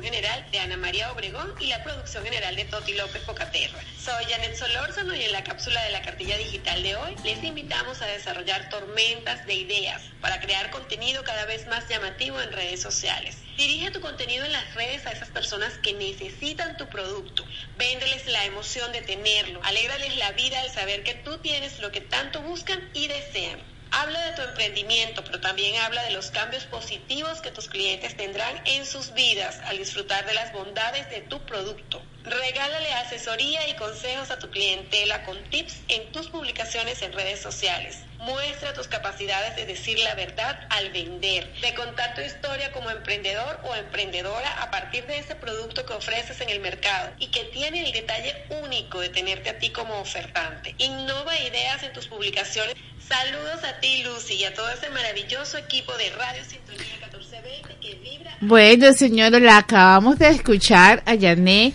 [0.00, 3.80] General de Ana María Obregón y la producción general de Toti López Pocaterra.
[3.98, 8.00] Soy Janet Solórzano y en la cápsula de la cartilla digital de hoy les invitamos
[8.00, 13.36] a desarrollar tormentas de ideas para crear contenido cada vez más llamativo en redes sociales.
[13.56, 17.44] Dirige tu contenido en las redes a esas personas que necesitan tu producto.
[17.76, 19.60] Véndeles la emoción de tenerlo.
[19.64, 23.60] Alégrales la vida al saber que tú tienes lo que tanto buscan y desean.
[23.94, 28.58] Habla de tu emprendimiento, pero también habla de los cambios positivos que tus clientes tendrán
[28.64, 32.02] en sus vidas al disfrutar de las bondades de tu producto.
[32.24, 37.98] Regálale asesoría y consejos a tu clientela con tips en tus publicaciones en redes sociales.
[38.20, 43.60] Muestra tus capacidades de decir la verdad al vender, de contar tu historia como emprendedor
[43.64, 47.84] o emprendedora a partir de ese producto que ofreces en el mercado y que tiene
[47.84, 50.76] el detalle único de tenerte a ti como ofertante.
[50.78, 52.76] Innova ideas en tus publicaciones.
[53.12, 57.94] Saludos a ti, Lucy, y a todo ese maravilloso equipo de Radio Sintonía 1420 que
[57.96, 58.38] vibra.
[58.40, 61.74] Bueno, señora, la acabamos de escuchar a Yané.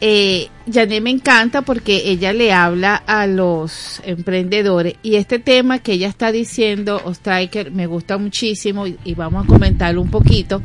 [0.00, 5.92] Eh, Yané me encanta porque ella le habla a los emprendedores y este tema que
[5.92, 10.62] ella está diciendo, Ostriker, me gusta muchísimo y, y vamos a comentarlo un poquito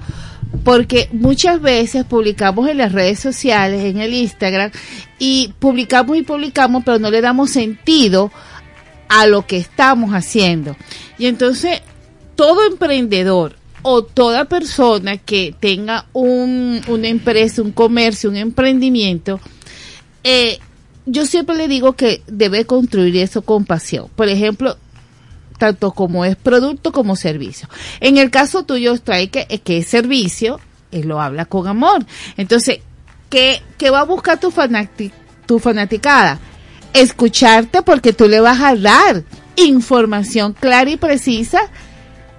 [0.63, 4.71] porque muchas veces publicamos en las redes sociales, en el Instagram,
[5.19, 8.31] y publicamos y publicamos, pero no le damos sentido
[9.09, 10.75] a lo que estamos haciendo.
[11.17, 11.81] Y entonces,
[12.35, 19.39] todo emprendedor o toda persona que tenga un, una empresa, un comercio, un emprendimiento,
[20.23, 20.59] eh,
[21.05, 24.07] yo siempre le digo que debe construir eso con pasión.
[24.15, 24.77] Por ejemplo,
[25.57, 27.69] tanto como es producto como servicio.
[27.99, 30.59] En el caso tuyo, trae que, que es servicio,
[30.91, 32.05] él lo habla con amor.
[32.37, 32.79] Entonces,
[33.29, 35.11] ¿qué, qué va a buscar tu, fanati
[35.45, 36.39] tu fanaticada?
[36.95, 39.23] Escucharte porque tú le vas a dar
[39.57, 41.69] información clara y precisa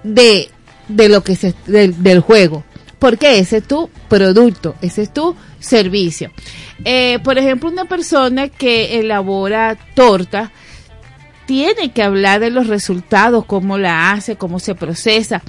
[0.03, 0.49] de,
[0.87, 2.63] de lo que se, del, juego.
[2.99, 6.31] Porque ese es tu producto, ese es tu servicio.
[6.83, 10.51] Eh, por ejemplo, una persona que elabora torta,
[11.45, 15.41] tiene que hablar de los resultados, cómo la hace, cómo se procesa,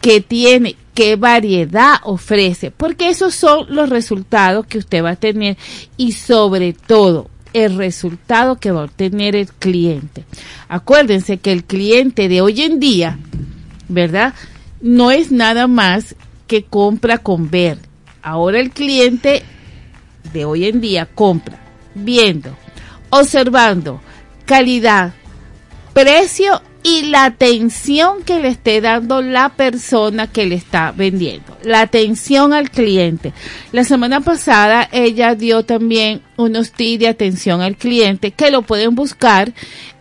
[0.00, 5.56] qué tiene, qué variedad ofrece, porque esos son los resultados que usted va a tener
[5.96, 10.24] y sobre todo el resultado que va a obtener el cliente.
[10.68, 13.18] Acuérdense que el cliente de hoy en día,
[13.88, 14.34] ¿verdad?
[14.82, 16.14] No es nada más
[16.46, 17.78] que compra con ver.
[18.22, 19.42] Ahora el cliente
[20.32, 21.58] de hoy en día compra
[21.94, 22.56] viendo,
[23.10, 24.00] observando
[24.44, 25.14] calidad,
[25.92, 31.80] precio y la atención que le esté dando la persona que le está vendiendo, la
[31.80, 33.32] atención al cliente.
[33.72, 38.94] La semana pasada ella dio también unos tips de atención al cliente que lo pueden
[38.94, 39.54] buscar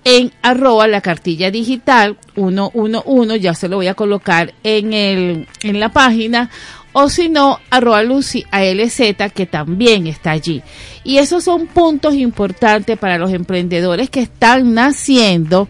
[0.03, 5.79] en arroba la cartilla digital 111, ya se lo voy a colocar en el en
[5.79, 6.49] la página
[6.93, 9.01] o si no, arroba Lucy ALZ,
[9.33, 10.61] que también está allí.
[11.03, 15.67] Y esos son puntos importantes para los emprendedores que están naciendo,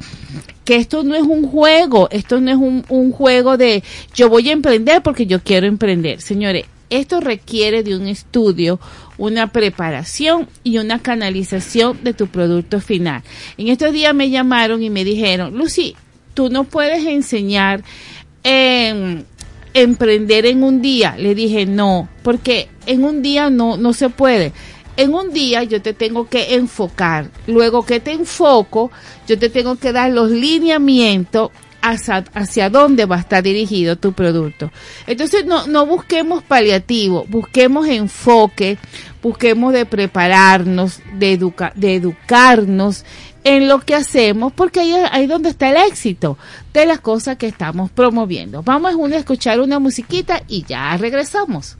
[0.65, 3.83] que esto no es un juego, esto no es un, un juego de
[4.13, 6.21] yo voy a emprender porque yo quiero emprender.
[6.21, 8.79] Señores, esto requiere de un estudio,
[9.17, 13.23] una preparación y una canalización de tu producto final.
[13.57, 15.95] En estos días me llamaron y me dijeron, Lucy,
[16.33, 17.83] tú no puedes enseñar
[18.43, 19.25] en
[19.73, 21.15] emprender en un día.
[21.17, 24.51] Le dije no, porque en un día no, no se puede.
[24.95, 27.29] En un día yo te tengo que enfocar.
[27.47, 28.91] Luego que te enfoco,
[29.27, 31.51] yo te tengo que dar los lineamientos
[31.81, 34.71] hacia, hacia dónde va a estar dirigido tu producto.
[35.05, 38.77] Entonces no, no busquemos paliativo, busquemos enfoque,
[39.21, 43.03] busquemos de prepararnos, de, educa, de educarnos
[43.43, 46.37] en lo que hacemos, porque ahí ahí donde está el éxito
[46.73, 48.63] de las cosas que estamos promoviendo.
[48.63, 51.77] Vamos a escuchar una musiquita y ya regresamos.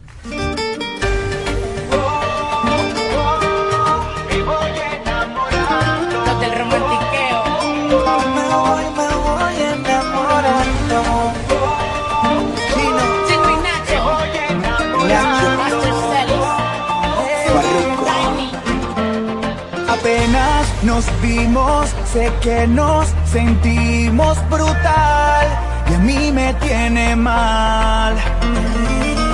[21.03, 25.47] Nos vimos, sé que nos sentimos brutal
[25.89, 28.15] y a mí me tiene mal.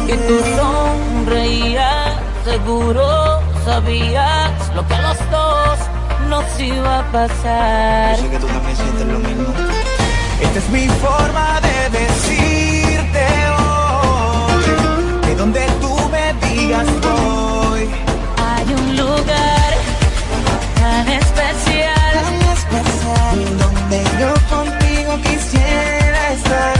[0.07, 2.15] Y tú sonreías,
[2.45, 5.79] seguro sabías lo que a los dos
[6.29, 8.15] nos iba a pasar.
[8.17, 9.53] Yo sé que tú también sientes lo mismo.
[10.41, 13.25] Esta es mi forma de decirte
[13.57, 16.87] hoy que donde tú me digas
[23.91, 26.78] Yo contigo quisiera estar.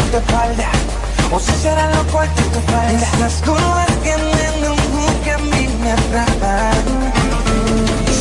[0.00, 0.68] En tu espalda
[1.32, 3.08] o si será lo corto en tu espalda.
[3.16, 4.50] Esas curvas que me
[5.24, 6.84] que a mí me atrapan.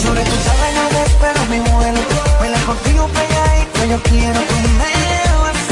[0.03, 2.01] Sobre tu sábana espero mi vuelo.
[2.39, 4.93] Baila contigo pegadito, yo quiero que me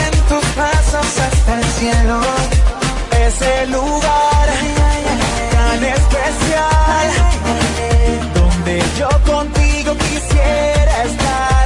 [0.07, 2.21] en tus brazos hasta el cielo.
[3.25, 4.47] Ese lugar
[5.51, 7.07] tan especial
[8.33, 11.65] donde yo contigo quisiera estar.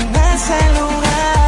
[0.00, 1.41] En ese lugar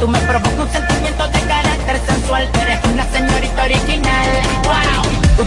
[0.00, 2.48] Tú me provocas un sentimiento de carácter sensual.
[2.62, 4.28] Eres una señorita original.
[4.64, 5.46] Wow,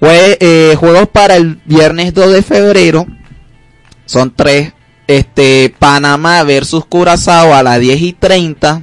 [0.00, 3.06] Jue- eh, juegos para el viernes 2 de febrero.
[4.06, 4.72] Son tres.
[5.06, 8.82] Este, Panamá versus Curazao a las 10 y 30.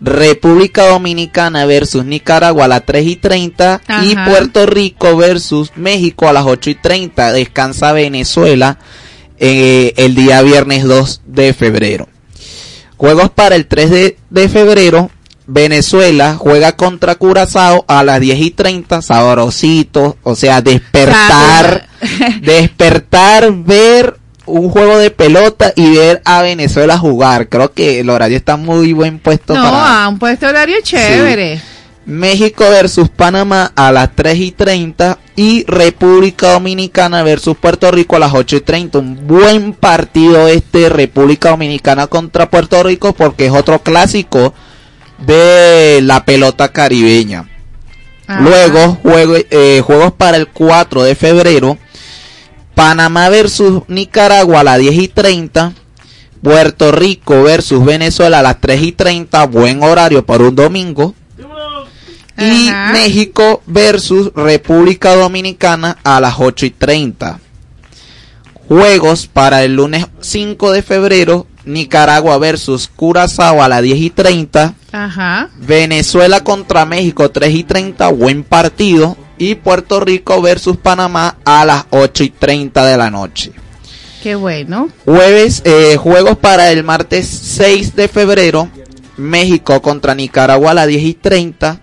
[0.00, 3.82] República Dominicana versus Nicaragua a las 3 y 30.
[4.02, 4.24] Y Ajá.
[4.24, 7.32] Puerto Rico versus México a las 8 y 30.
[7.32, 8.78] Descansa Venezuela
[9.38, 12.08] eh, el día viernes 2 de febrero.
[12.96, 15.10] Juegos para el 3 de, de febrero.
[15.46, 19.02] Venezuela juega contra Curazao a las 10 y 30.
[19.02, 20.16] Sabrosito.
[20.22, 21.88] O sea, despertar.
[22.40, 24.19] despertar, ver
[24.50, 27.48] un juego de pelota y ver a Venezuela jugar.
[27.48, 31.60] Creo que el horario está muy buen puesto No, para un puesto horario chévere.
[32.06, 38.18] México versus Panamá a las 3 y 30 y República Dominicana versus Puerto Rico a
[38.18, 38.98] las 8 y 30.
[38.98, 44.54] Un buen partido este República Dominicana contra Puerto Rico porque es otro clásico
[45.18, 47.48] de la pelota caribeña.
[48.26, 48.40] Ajá.
[48.40, 51.78] Luego, juego- eh, juegos para el 4 de febrero.
[52.80, 55.74] Panamá versus Nicaragua a las 10 y 30.
[56.42, 59.44] Puerto Rico versus Venezuela a las 3 y 30.
[59.48, 61.14] Buen horario para un domingo.
[62.38, 62.92] Y Ajá.
[62.94, 67.38] México versus República Dominicana a las 8 y 30.
[68.66, 71.46] Juegos para el lunes 5 de febrero.
[71.66, 74.74] Nicaragua versus Curazao a las 10 y 30.
[74.90, 75.50] Ajá.
[75.58, 78.08] Venezuela contra México 3 y 30.
[78.08, 79.18] Buen partido.
[79.40, 83.52] Y Puerto Rico versus Panamá a las 8 y 30 de la noche.
[84.22, 84.90] Qué bueno.
[85.06, 88.68] Jueves, eh, juegos para el martes 6 de febrero.
[89.16, 91.80] México contra Nicaragua a las 10 y 30.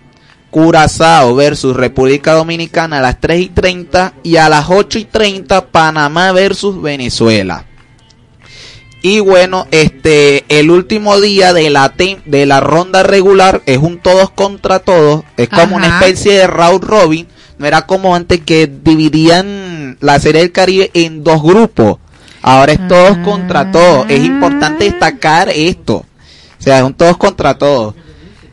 [0.50, 4.14] Curazao versus República Dominicana a las 3 y 30.
[4.22, 7.64] Y a las 8 y 30 Panamá versus Venezuela.
[9.02, 11.92] Y bueno, este, el último día de la,
[12.24, 15.24] de la ronda regular es un todos contra todos.
[15.36, 17.26] Es como una especie de round robin.
[17.58, 21.98] No era como antes que dividían la serie del Caribe en dos grupos.
[22.42, 24.06] Ahora es todos contra todos.
[24.08, 25.96] Es importante destacar esto.
[25.96, 27.94] O sea, es un todos contra todos.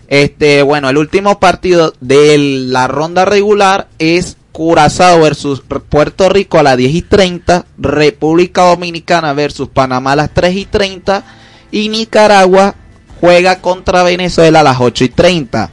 [0.08, 6.64] Este, bueno, el último partido de la ronda regular es Curazao versus Puerto Rico a
[6.64, 11.24] las 10 y 30, República Dominicana versus Panamá a las 3 y 30
[11.72, 12.76] y Nicaragua
[13.20, 15.72] juega contra Venezuela a las 8 y 30.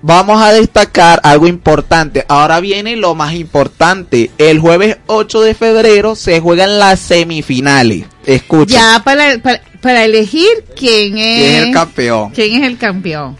[0.00, 2.24] Vamos a destacar algo importante.
[2.28, 4.30] Ahora viene lo más importante.
[4.38, 8.04] El jueves 8 de febrero se juegan las semifinales.
[8.24, 8.74] Escucha.
[8.74, 10.46] Ya para, para, para elegir
[10.76, 12.30] quién es, ¿Quién es el campeón?
[12.30, 13.36] quién es el campeón.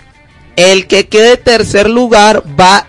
[0.57, 2.87] El que quede tercer lugar va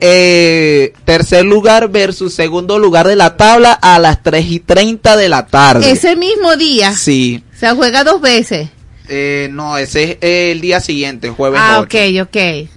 [0.00, 5.28] eh, tercer lugar versus segundo lugar de la tabla a las 3 y 30 de
[5.28, 5.90] la tarde.
[5.90, 6.92] Ese mismo día.
[6.94, 7.44] Sí.
[7.58, 8.70] Se juega dos veces.
[9.08, 11.98] Eh, no, ese es el día siguiente, jueves Ah, 8.
[12.22, 12.70] ok, ok.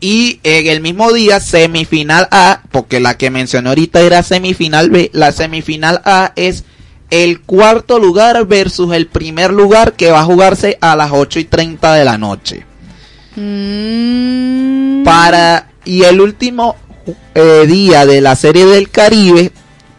[0.00, 5.10] Y en el mismo día, semifinal A, porque la que mencioné ahorita era semifinal B,
[5.12, 6.64] la semifinal A es
[7.10, 11.44] el cuarto lugar versus el primer lugar que va a jugarse a las 8 y
[11.44, 12.64] 30 de la noche.
[13.36, 15.04] Mm.
[15.04, 16.76] Para, y el último
[17.34, 19.52] eh, día de la Serie del Caribe,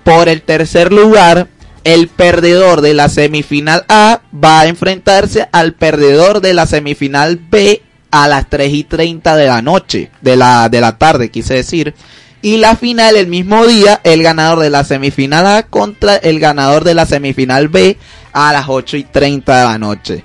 [0.04, 1.48] por el tercer lugar,
[1.84, 7.82] el perdedor de la semifinal A va a enfrentarse al perdedor de la semifinal B
[8.12, 11.96] a las 3 y 30 de la noche, de la, de la tarde, quise decir.
[12.42, 16.84] Y la final el mismo día, el ganador de la semifinal A contra el ganador
[16.84, 17.98] de la semifinal B
[18.34, 20.24] a las 8 y 30 de la noche.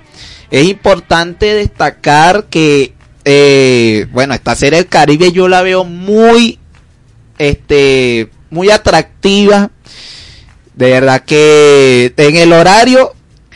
[0.49, 2.93] Es importante destacar que,
[3.23, 6.59] eh, bueno, esta serie del Caribe yo la veo muy,
[7.37, 9.69] este, muy atractiva.
[10.75, 13.13] De verdad que en el horario...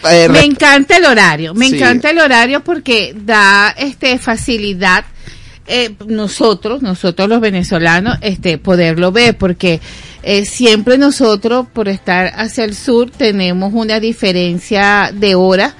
[0.09, 1.75] eh, Me encanta el horario, me Sí.
[1.75, 5.05] encanta el horario porque da este facilidad
[5.67, 9.79] eh, nosotros, nosotros los venezolanos, este poderlo ver porque
[10.23, 15.73] eh, siempre nosotros por estar hacia el sur tenemos una diferencia de hora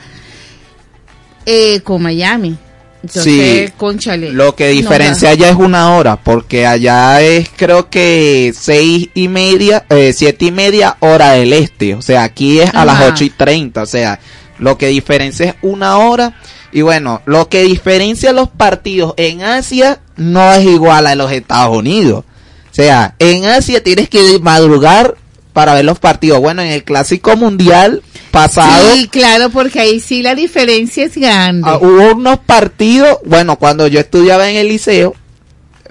[1.45, 2.56] eh, con Miami.
[3.03, 3.73] Entonces, Sí.
[3.78, 4.32] conchale.
[4.32, 5.34] Lo que no diferencia da.
[5.34, 10.52] allá es una hora, porque allá es creo que seis y media, eh, siete y
[10.52, 11.95] media hora del este.
[11.95, 13.82] O sea, aquí es a las ocho y treinta.
[13.82, 14.19] O sea,
[14.60, 16.36] lo que diferencia es una hora.
[16.72, 21.76] Y bueno, lo que diferencia los partidos en Asia no es igual a los Estados
[21.76, 22.23] Unidos.
[22.72, 25.15] O sea, en Asia tienes que madrugar
[25.53, 26.40] para ver los partidos.
[26.40, 28.02] Bueno, en el Clásico Mundial
[28.32, 31.68] pasado Sí, claro, porque ahí sí la diferencia es grande.
[31.69, 35.14] Ah, hubo unos partidos, bueno, cuando yo estudiaba en el liceo,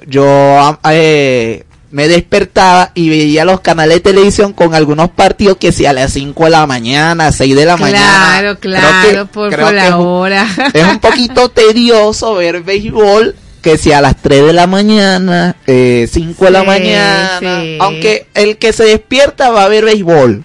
[0.07, 5.73] yo ah, eh, me despertaba y veía los canales de televisión con algunos partidos que
[5.73, 8.57] si a las 5 de la mañana, 6 de la mañana.
[8.59, 10.47] claro, claro, por, creo por que la es un- hora.
[10.73, 16.09] Es un poquito tedioso ver béisbol que si a las 3 de la mañana, eh,
[16.11, 17.79] 5 de la mañana, sí.
[17.81, 20.45] aunque el que se despierta va a ver béisbol.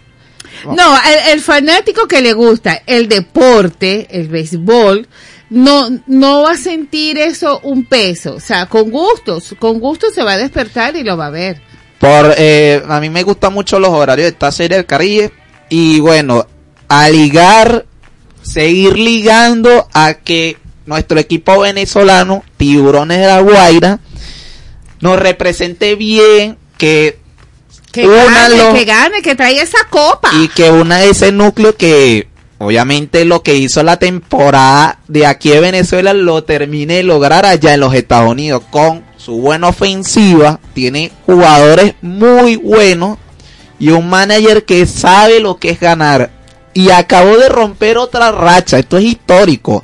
[0.65, 5.07] No, el, el fanático que le gusta el deporte, el béisbol,
[5.49, 8.35] no, no va a sentir eso un peso.
[8.35, 11.61] O sea, con gustos, con gusto se va a despertar y lo va a ver.
[11.99, 15.31] Por, eh, a mí me gustan mucho los horarios de esta serie del Caribe.
[15.69, 16.45] Y bueno,
[16.87, 17.85] a ligar,
[18.41, 23.99] seguir ligando a que nuestro equipo venezolano, Tiburones de la Guaira,
[25.01, 27.19] nos represente bien, que
[27.91, 30.29] Que una gane, que gane, que traiga esa copa.
[30.33, 35.49] y que una de ese núcleo que obviamente lo que hizo la temporada de aquí
[35.49, 40.59] de Venezuela lo termine de lograr allá en los Estados Unidos con su buena ofensiva,
[40.73, 43.17] tiene jugadores muy buenos
[43.79, 46.31] y un manager que sabe lo que es ganar
[46.73, 49.83] y acabó de romper otra racha, esto es histórico.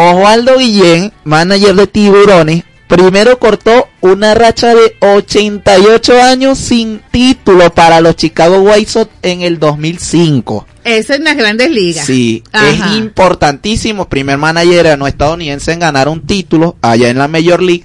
[0.00, 8.00] Osvaldo Guillén, manager de Tiburones, primero cortó una racha de 88 años sin título para
[8.00, 10.66] los Chicago White Sox en el 2005.
[10.84, 12.06] Eso en las grandes ligas.
[12.06, 12.70] Sí, Ajá.
[12.70, 14.08] es importantísimo.
[14.08, 17.84] Primer manager no estadounidense en ganar un título allá en la Major League.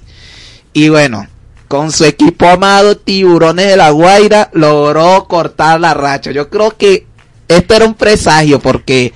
[0.72, 1.26] Y bueno,
[1.68, 6.30] con su equipo amado Tiburones de la Guaira logró cortar la racha.
[6.32, 7.06] Yo creo que
[7.48, 9.12] esto era un presagio porque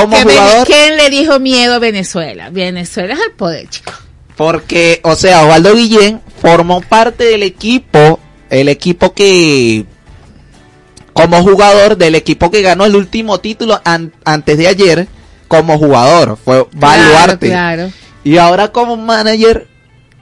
[0.00, 2.50] como jugador, ¿Quién le dijo miedo a Venezuela?
[2.50, 3.92] Venezuela es el poder, chico.
[4.36, 8.18] porque, o sea, Osvaldo Guillén formó parte del equipo,
[8.50, 9.86] el equipo que,
[11.12, 15.06] como jugador del equipo que ganó el último título an- antes de ayer,
[15.48, 17.48] como jugador, fue Baluarte.
[17.48, 17.92] Claro, claro.
[18.24, 19.66] Y ahora como manager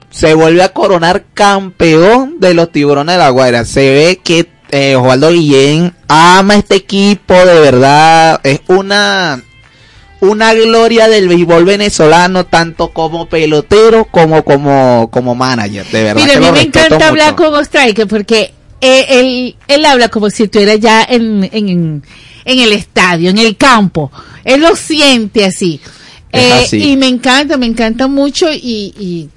[0.09, 3.63] se vuelve a coronar campeón de los tiburones de la Guaira.
[3.63, 8.41] Se ve que eh, Osvaldo Guillén ama este equipo de verdad.
[8.43, 9.41] Es una
[10.21, 15.85] una gloria del béisbol venezolano, tanto como pelotero como como como manager.
[15.87, 16.21] De verdad.
[16.21, 20.43] Mira, a mí me encanta hablar con Ostriker porque eh, él, él habla como si
[20.43, 22.03] estuviera ya en, en,
[22.45, 24.11] en el estadio, en el campo.
[24.43, 25.79] Él lo siente así.
[26.31, 26.91] Eh, así.
[26.91, 29.29] Y me encanta, me encanta mucho y, y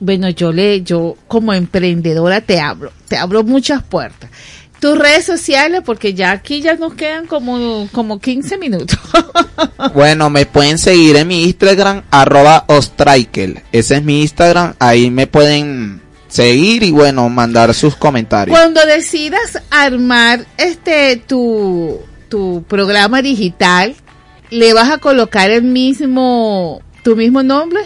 [0.00, 4.30] bueno, yo le, yo como emprendedora te abro, te abro muchas puertas.
[4.80, 8.98] Tus redes sociales, porque ya aquí ya nos quedan como, como 15 minutos.
[9.94, 13.62] Bueno, me pueden seguir en mi Instagram, arroba Ostrikel.
[13.72, 18.56] Ese es mi Instagram, ahí me pueden seguir y bueno, mandar sus comentarios.
[18.56, 23.96] Cuando decidas armar este tu, tu programa digital,
[24.50, 27.80] ¿le vas a colocar el mismo tu mismo nombre?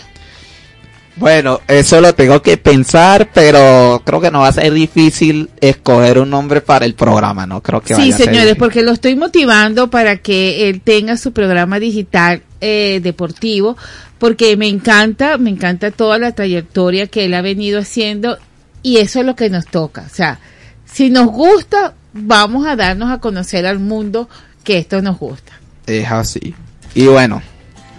[1.16, 6.18] Bueno, eso lo tengo que pensar, pero creo que no va a ser difícil escoger
[6.18, 7.62] un nombre para el programa, ¿no?
[7.62, 11.18] Creo que Sí, vaya a ser señores, porque lo estoy motivando para que él tenga
[11.18, 13.76] su programa digital eh, deportivo,
[14.18, 18.38] porque me encanta, me encanta toda la trayectoria que él ha venido haciendo
[18.82, 20.06] y eso es lo que nos toca.
[20.10, 20.38] O sea,
[20.86, 24.30] si nos gusta, vamos a darnos a conocer al mundo
[24.64, 25.52] que esto nos gusta.
[25.86, 26.54] Es así.
[26.94, 27.42] Y bueno,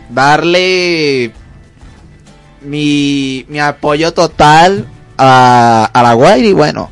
[0.10, 1.32] darle
[2.64, 4.88] mi, mi apoyo total
[5.18, 6.90] a, a la Guaira y bueno,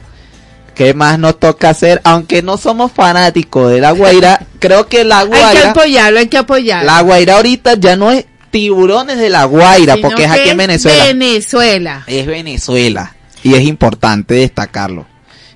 [0.76, 2.02] ¿qué más nos toca hacer?
[2.04, 6.28] Aunque no somos fanáticos de la Guaira, creo que la Hay que Guaira, apoyarlo, hay
[6.28, 6.86] que apoyarlo.
[6.86, 10.58] la Guaira ahorita ya no es tiburones de la Guaira, Sino porque es aquí en
[10.58, 11.06] Venezuela.
[11.06, 12.04] Venezuela.
[12.08, 15.06] es Venezuela y es importante destacarlo.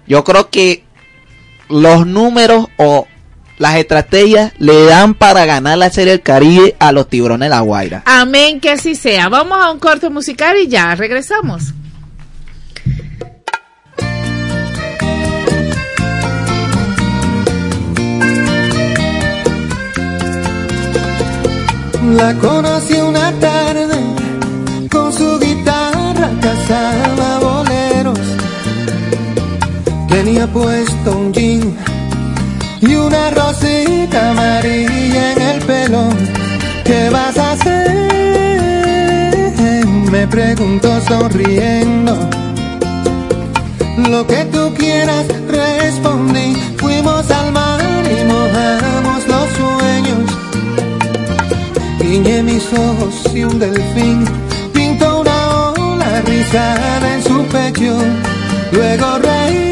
[0.07, 0.83] Yo creo que
[1.69, 3.07] los números o
[3.57, 7.61] las estrategias le dan para ganar la Serie del Caribe a los tiburones de la
[7.61, 8.03] Guaira.
[8.05, 9.29] Amén, que así sea.
[9.29, 11.73] Vamos a un corte musical y ya regresamos.
[22.15, 23.99] La conocí una tarde,
[24.89, 28.19] con su guitarra cazaba boleros.
[30.07, 31.94] Tenía puesto un jean
[34.15, 36.09] amarilla en el pelo.
[36.83, 38.05] ¿Qué vas a hacer?
[40.11, 42.17] Me preguntó sonriendo.
[44.09, 46.55] Lo que tú quieras, respondí.
[46.77, 50.25] Fuimos al mar y mojamos los sueños.
[51.99, 54.25] Guiñé mis ojos y un delfín
[54.73, 57.97] pintó una ola rizada en su pecho.
[58.71, 59.64] Luego reí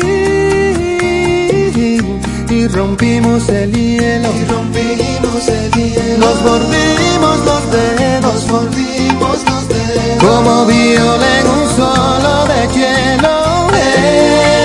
[2.74, 4.30] rompimos el hielo.
[4.36, 6.18] Y rompimos el hielo.
[6.26, 10.24] Nos mordimos los dedos, mordimos los dedos.
[10.24, 13.70] Como viola en un solo de hielo.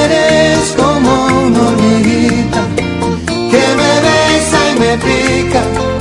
[0.04, 2.62] Eres como una hormiguita
[3.50, 5.97] que me besa y me pica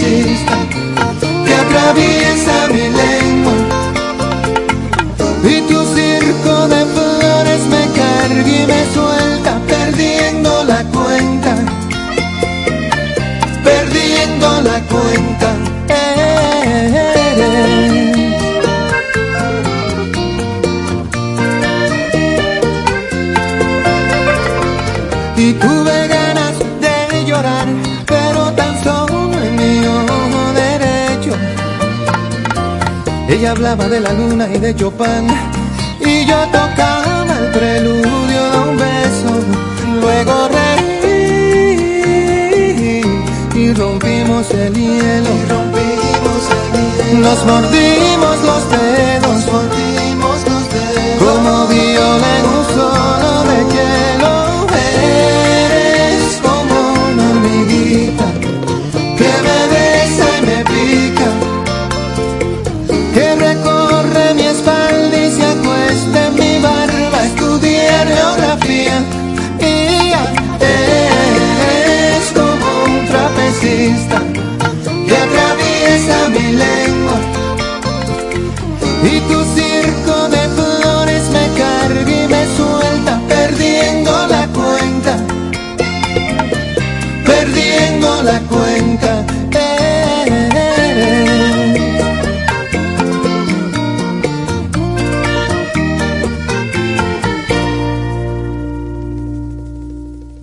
[0.00, 0.81] exista
[33.42, 35.26] Ella hablaba de la luna y de Chopin,
[35.98, 39.32] y yo tocaba el preludio de un beso.
[40.00, 41.02] Luego reí
[43.52, 45.30] y rompimos el hielo.
[47.20, 49.31] Nos mordimos los dedos,
[76.52, 77.18] lengua.
[79.04, 85.16] Y tu circo de flores me carga y me suelta, perdiendo la cuenta,
[87.24, 89.26] perdiendo la cuenta.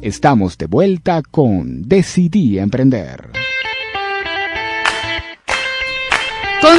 [0.01, 3.28] Estamos de vuelta con Decidí Emprender.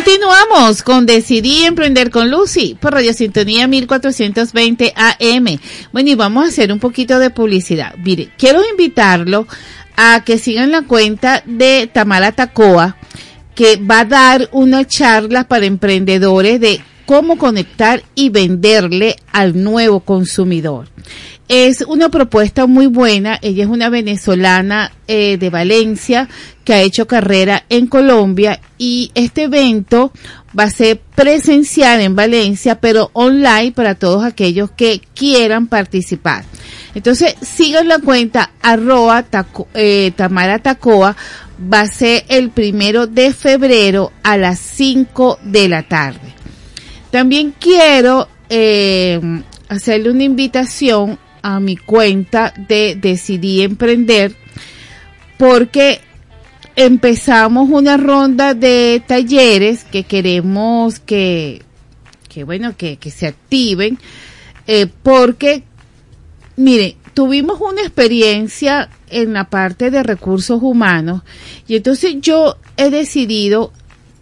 [0.03, 5.61] Continuamos con Decidí Emprender con Lucy por Radio Sintonía 1420 AM.
[5.93, 7.95] Bueno, y vamos a hacer un poquito de publicidad.
[7.99, 9.47] Mire, quiero invitarlo
[9.99, 12.97] a que sigan la cuenta de Tamara Tacoa,
[13.55, 19.99] que va a dar una charla para emprendedores de cómo conectar y venderle al nuevo
[19.99, 20.87] consumidor.
[21.49, 23.37] Es una propuesta muy buena.
[23.43, 26.29] Ella es una venezolana eh, de Valencia
[26.63, 30.13] que ha hecho carrera en Colombia y este evento
[30.57, 36.45] va a ser presencial en Valencia, pero online para todos aquellos que quieran participar.
[36.95, 41.17] Entonces, sigan la cuenta arroba taco- eh, Tamara Tacoa.
[41.61, 46.30] Va a ser el primero de febrero a las 5 de la tarde.
[47.11, 49.21] También quiero eh,
[49.69, 54.35] hacerle una invitación a mi cuenta de Decidí Emprender
[55.39, 56.01] porque
[56.77, 61.63] empezamos una ronda de talleres que queremos que,
[62.29, 63.99] que bueno, que, que se activen
[64.67, 65.65] eh, porque,
[66.57, 71.23] mire, tuvimos una experiencia en la parte de recursos humanos
[71.67, 73.73] y entonces yo he decidido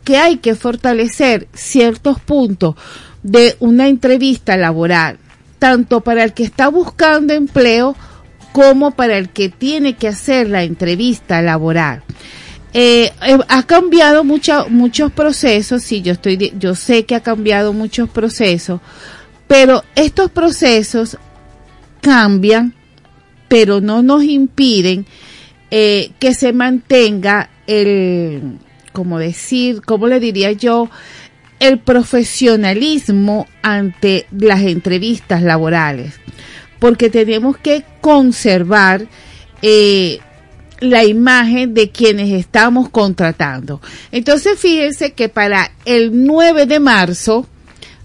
[0.09, 2.77] que hay que fortalecer ciertos puntos
[3.23, 5.19] de una entrevista laboral,
[5.59, 7.95] tanto para el que está buscando empleo
[8.53, 12.05] como para el que tiene que hacer la entrevista laboral.
[12.73, 18.09] Eh, eh, ha cambiado muchos procesos, sí, yo estoy, yo sé que ha cambiado muchos
[18.09, 18.81] procesos,
[19.47, 21.19] pero estos procesos
[22.01, 22.73] cambian,
[23.47, 25.05] pero no nos impiden
[25.71, 28.57] eh, que se mantenga el,
[28.99, 30.91] como decir, ¿cómo le diría yo?
[31.61, 36.15] El profesionalismo ante las entrevistas laborales,
[36.81, 39.07] porque tenemos que conservar
[39.63, 40.19] eh,
[40.81, 43.81] la imagen de quienes estamos contratando.
[44.11, 47.47] Entonces, fíjense que para el 9 de marzo,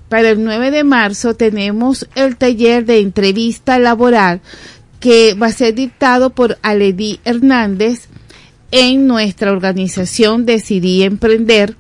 [0.10, 4.42] para el 9 de marzo tenemos el taller de entrevista laboral
[5.00, 8.10] que va a ser dictado por Aledi Hernández
[8.74, 11.76] en nuestra organización Decidí Emprender,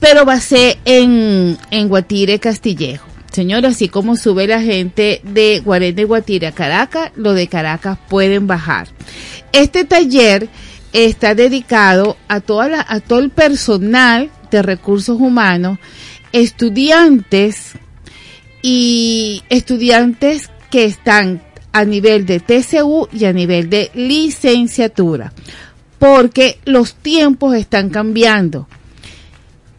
[0.00, 3.06] pero ser en, en Guatire, Castillejo.
[3.30, 7.98] Señor, así como sube la gente de Guarén de Guatire a Caracas, lo de Caracas
[8.08, 8.88] pueden bajar.
[9.52, 10.48] Este taller
[10.94, 15.78] está dedicado a, toda la, a todo el personal de recursos humanos,
[16.32, 17.72] estudiantes
[18.62, 21.42] y estudiantes que están
[21.74, 25.32] a nivel de TCU y a nivel de licenciatura,
[25.98, 28.68] porque los tiempos están cambiando.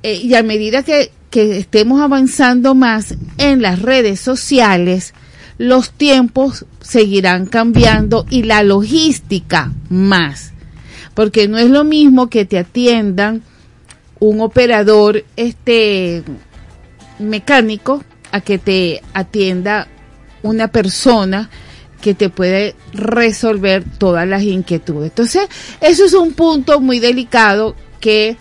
[0.03, 5.13] Eh, y a medida que, que estemos avanzando más en las redes sociales,
[5.57, 10.51] los tiempos seguirán cambiando y la logística más.
[11.13, 13.41] Porque no es lo mismo que te atiendan
[14.19, 16.23] un operador este
[17.19, 18.03] mecánico
[18.33, 19.87] a que te atienda
[20.43, 21.49] una persona
[22.05, 25.09] que te puede resolver todas las inquietudes.
[25.09, 25.47] Entonces,
[25.81, 28.37] eso es un punto muy delicado que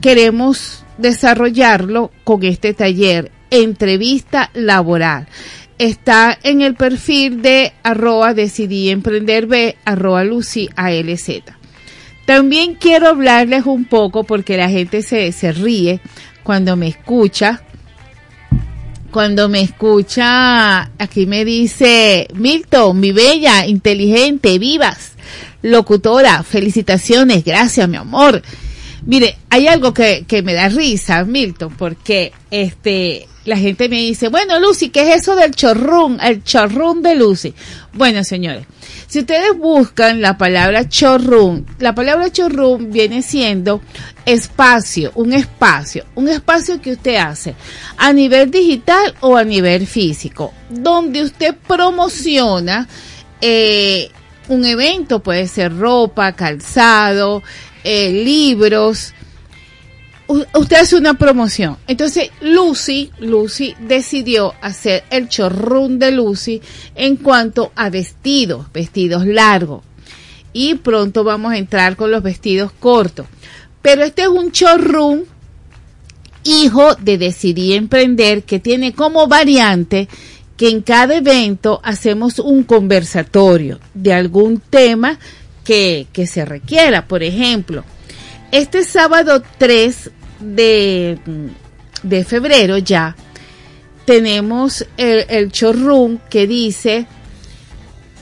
[0.00, 5.28] queremos desarrollarlo con este taller, entrevista laboral.
[5.76, 11.42] Está en el perfil de arroba decidí emprender B, arroba Lucy ALZ.
[12.24, 16.00] También quiero hablarles un poco porque la gente se, se ríe
[16.44, 17.62] cuando me escucha.
[19.12, 25.12] Cuando me escucha, aquí me dice, Milton, mi bella, inteligente, vivas,
[25.60, 28.42] locutora, felicitaciones, gracias, mi amor.
[29.04, 34.28] Mire, hay algo que, que me da risa, Milton, porque este, la gente me dice,
[34.28, 36.18] bueno, Lucy, ¿qué es eso del chorrón?
[36.22, 37.54] El chorrón de Lucy.
[37.92, 38.66] Bueno, señores,
[39.08, 43.82] si ustedes buscan la palabra chorrón, la palabra chorrón viene siendo
[44.24, 47.54] espacio, un espacio, un espacio que usted hace
[47.96, 52.88] a nivel digital o a nivel físico, donde usted promociona
[53.40, 54.08] eh,
[54.48, 57.42] un evento, puede ser ropa, calzado,
[57.84, 59.12] eh, libros,
[60.26, 61.76] usted hace una promoción.
[61.86, 66.60] Entonces, Lucy, Lucy decidió hacer el chorrón de Lucy
[66.94, 69.82] en cuanto a vestidos, vestidos largos.
[70.52, 73.26] Y pronto vamos a entrar con los vestidos cortos.
[73.80, 75.22] Pero este es un showroom
[76.44, 80.08] hijo de Decidí Emprender que tiene como variante
[80.56, 85.18] que en cada evento hacemos un conversatorio de algún tema
[85.64, 87.06] que, se requiera.
[87.06, 87.84] Por ejemplo,
[88.50, 90.10] este sábado 3
[90.40, 91.18] de,
[92.02, 93.16] de febrero ya
[94.04, 97.06] tenemos el, el showroom que dice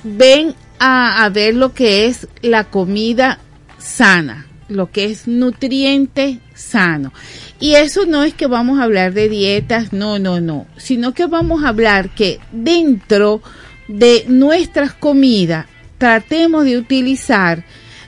[0.05, 3.39] ven a, a ver lo que es la comida
[3.79, 7.12] sana, lo que es nutriente sano.
[7.59, 11.27] Y eso no es que vamos a hablar de dietas, no, no, no, sino que
[11.27, 13.43] vamos a hablar que dentro
[13.89, 15.67] de nuestras comidas
[16.01, 17.64] tratemos de utilizar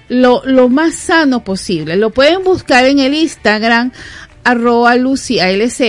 [0.09, 1.97] lo, lo más sano posible.
[1.97, 3.93] Lo pueden buscar en el Instagram
[4.44, 5.81] arroba lucialz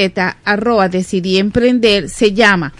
[0.43, 2.73] arroba decidí emprender se llama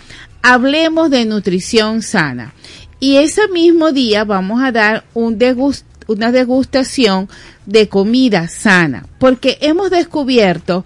[0.44, 2.54] Hablemos de Nutrición Sana.
[3.00, 7.30] Y ese mismo día vamos a dar una degustación
[7.66, 10.86] de comida sana, porque hemos descubierto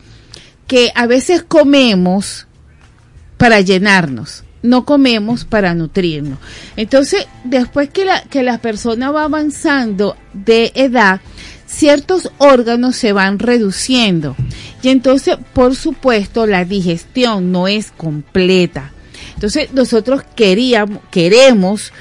[0.67, 2.47] que a veces comemos
[3.37, 6.39] para llenarnos, no comemos para nutrirnos.
[6.75, 11.21] Entonces, después que la, que la persona va avanzando de edad,
[11.65, 14.35] ciertos órganos se van reduciendo.
[14.81, 18.91] Y entonces, por supuesto, la digestión no es completa.
[19.35, 21.91] Entonces, nosotros queríamos, queremos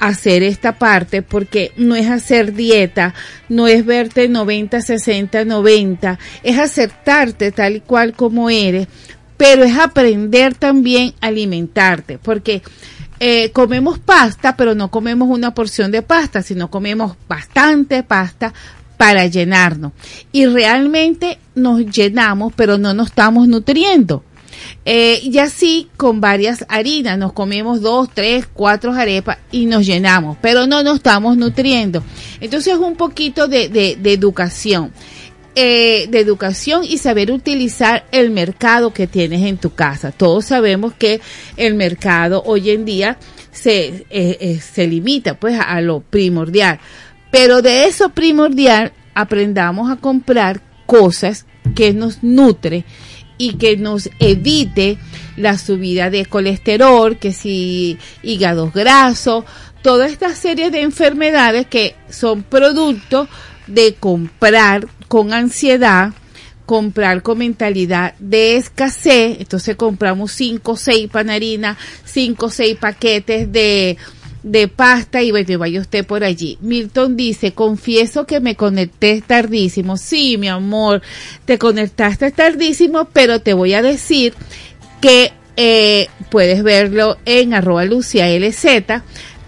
[0.00, 3.14] hacer esta parte porque no es hacer dieta,
[3.48, 8.86] no es verte 90, 60, 90, es aceptarte tal y cual como eres,
[9.38, 12.60] pero es aprender también a alimentarte, porque
[13.20, 18.52] eh, comemos pasta, pero no comemos una porción de pasta, sino comemos bastante pasta
[18.98, 19.92] para llenarnos.
[20.32, 24.24] Y realmente nos llenamos, pero no nos estamos nutriendo.
[24.84, 30.36] Eh, y así con varias harinas, nos comemos dos, tres, cuatro arepas y nos llenamos,
[30.42, 32.02] pero no nos estamos nutriendo.
[32.40, 34.92] Entonces es un poquito de, de, de educación.
[35.60, 40.12] Eh, de educación y saber utilizar el mercado que tienes en tu casa.
[40.12, 41.20] Todos sabemos que
[41.56, 43.18] el mercado hoy en día
[43.50, 46.78] se, eh, eh, se limita pues a, lo primordial,
[47.32, 51.44] pero de eso primordial aprendamos a comprar cosas
[51.74, 52.84] que nos nutre
[53.36, 54.96] y que nos evite
[55.36, 59.44] la subida de colesterol, que si hígados grasos,
[59.82, 63.28] toda esta serie de enfermedades que son producto
[63.68, 66.12] de comprar con ansiedad,
[66.66, 73.96] comprar con mentalidad de escasez, entonces compramos cinco seis panarinas, cinco seis paquetes de,
[74.42, 76.58] de pasta y bueno, vaya usted por allí.
[76.60, 79.96] Milton dice, confieso que me conecté tardísimo.
[79.96, 81.02] Sí, mi amor,
[81.44, 84.34] te conectaste tardísimo, pero te voy a decir
[85.00, 89.02] que eh, puedes verlo en arroba Lucia LZ,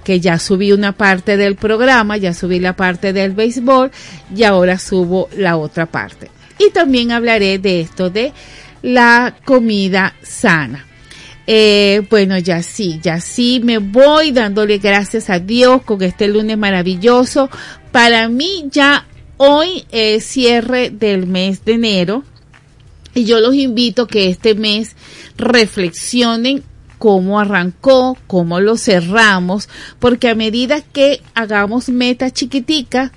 [0.05, 3.90] que ya subí una parte del programa, ya subí la parte del béisbol
[4.35, 6.31] y ahora subo la otra parte.
[6.59, 8.32] Y también hablaré de esto de
[8.82, 10.86] la comida sana.
[11.47, 16.56] Eh, bueno, ya sí, ya sí, me voy dándole gracias a Dios con este lunes
[16.56, 17.51] maravilloso.
[17.90, 19.06] Para mí ya
[19.36, 22.24] hoy es cierre del mes de enero
[23.14, 24.94] y yo los invito que este mes
[25.36, 26.62] reflexionen
[27.01, 33.10] cómo arrancó, cómo lo cerramos, porque a medida que hagamos metas chiquiticas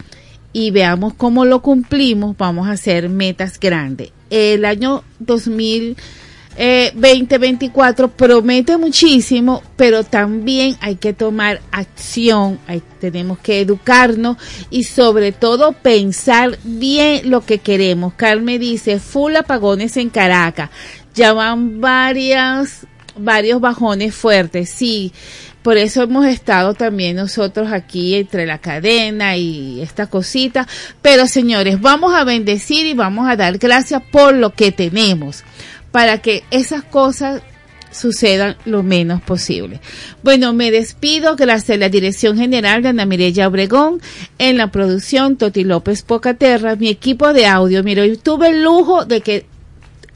[0.54, 4.12] y veamos cómo lo cumplimos, vamos a hacer metas grandes.
[4.30, 5.98] El año 2000
[6.56, 12.60] eh, 2024 promete muchísimo, pero también hay que tomar acción,
[13.02, 14.38] tenemos que educarnos
[14.70, 18.14] y sobre todo pensar bien lo que queremos.
[18.14, 20.70] Carmen dice, full apagones en Caracas,
[21.16, 22.86] ya van varias,
[23.16, 25.12] varios bajones fuertes, sí.
[25.62, 30.68] Por eso hemos estado también nosotros aquí entre la cadena y esta cosita.
[31.02, 35.44] Pero señores, vamos a bendecir y vamos a dar gracias por lo que tenemos
[35.92, 37.42] para que esas cosas
[37.94, 39.80] sucedan lo menos posible.
[40.24, 44.02] Bueno, me despido gracias a la dirección general de Ana Mireya Obregón,
[44.40, 47.84] en la producción Toti López Pocaterra, mi equipo de audio.
[47.84, 49.46] Mira, yo tuve el lujo de que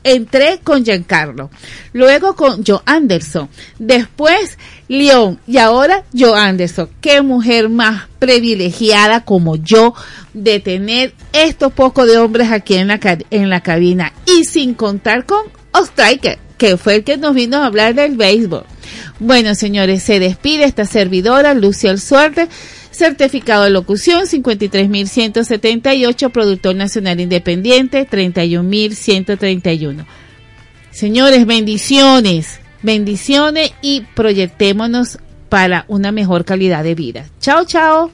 [0.08, 1.50] entré con Giancarlo,
[1.94, 4.58] luego con Joe Anderson, después
[4.88, 6.90] León y ahora Joe Anderson.
[7.02, 9.94] Qué mujer más privilegiada como yo
[10.34, 15.26] de tener estos pocos de hombres aquí en la, en la cabina y sin contar
[15.26, 18.66] con Ostriker, que fue el que nos vino a hablar del béisbol.
[19.20, 22.48] Bueno, señores, se despide esta servidora, Lucia El Suerte,
[22.98, 30.06] certificado de locución 53.178, productor nacional independiente 31.131.
[30.92, 37.26] Señores, bendiciones, bendiciones y proyectémonos para una mejor calidad de vida.
[37.40, 38.10] Chao, chao.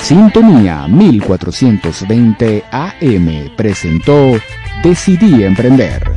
[0.00, 4.38] Sintonía 1420 AM presentó
[4.82, 6.14] Decidí Emprender.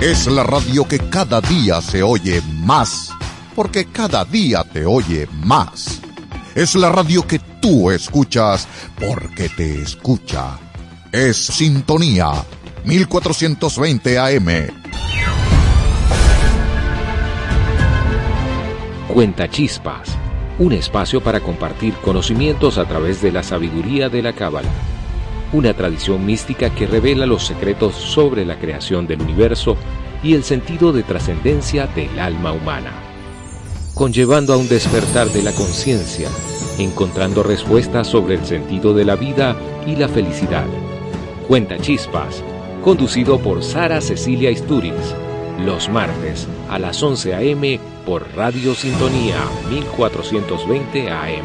[0.00, 3.10] Es la radio que cada día se oye más,
[3.56, 6.00] porque cada día te oye más.
[6.54, 8.68] Es la radio que tú escuchas,
[9.00, 10.56] porque te escucha.
[11.10, 12.30] Es Sintonía
[12.84, 14.68] 1420 AM.
[19.08, 20.10] Cuenta Chispas,
[20.60, 24.70] un espacio para compartir conocimientos a través de la sabiduría de la Cábala,
[25.52, 29.76] una tradición mística que revela los secretos sobre la creación del universo
[30.22, 32.92] y el sentido de trascendencia del alma humana,
[33.94, 36.28] conllevando a un despertar de la conciencia,
[36.78, 39.56] encontrando respuestas sobre el sentido de la vida
[39.86, 40.66] y la felicidad.
[41.46, 42.42] Cuenta Chispas,
[42.82, 45.14] conducido por Sara Cecilia Isturiz,
[45.64, 47.80] los martes a las 11 a.m.
[48.04, 51.44] por Radio Sintonía 1420 AM.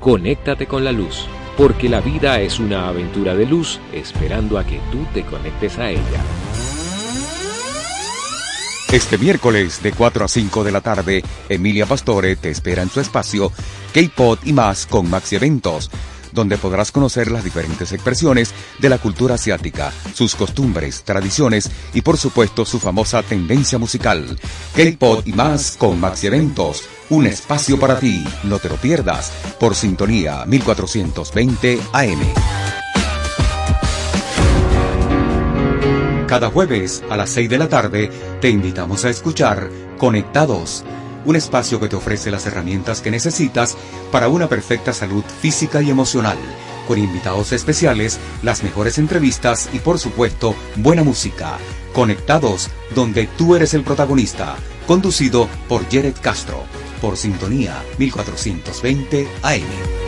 [0.00, 1.26] Conéctate con la luz,
[1.58, 5.90] porque la vida es una aventura de luz esperando a que tú te conectes a
[5.90, 6.22] ella.
[8.92, 13.00] Este miércoles de 4 a 5 de la tarde, Emilia Pastore te espera en su
[13.00, 13.52] espacio
[13.92, 15.90] K-Pod y más con Maxi Eventos,
[16.32, 22.16] donde podrás conocer las diferentes expresiones de la cultura asiática, sus costumbres, tradiciones y por
[22.16, 24.38] supuesto su famosa tendencia musical.
[24.74, 29.74] K-Pod y más con Maxi Eventos, un espacio para ti, no te lo pierdas, por
[29.74, 32.20] sintonía 1420 AM.
[36.28, 38.10] Cada jueves a las 6 de la tarde
[38.42, 40.84] te invitamos a escuchar Conectados,
[41.24, 43.76] un espacio que te ofrece las herramientas que necesitas
[44.10, 46.38] para una perfecta salud física y emocional,
[46.86, 51.58] con invitados especiales, las mejores entrevistas y por supuesto buena música.
[51.92, 56.62] Conectados, donde tú eres el protagonista, conducido por Jared Castro,
[57.00, 60.07] por Sintonía 1420 AM.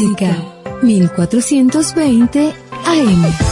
[0.00, 0.34] Música
[0.82, 2.54] 1420
[2.86, 3.49] AM.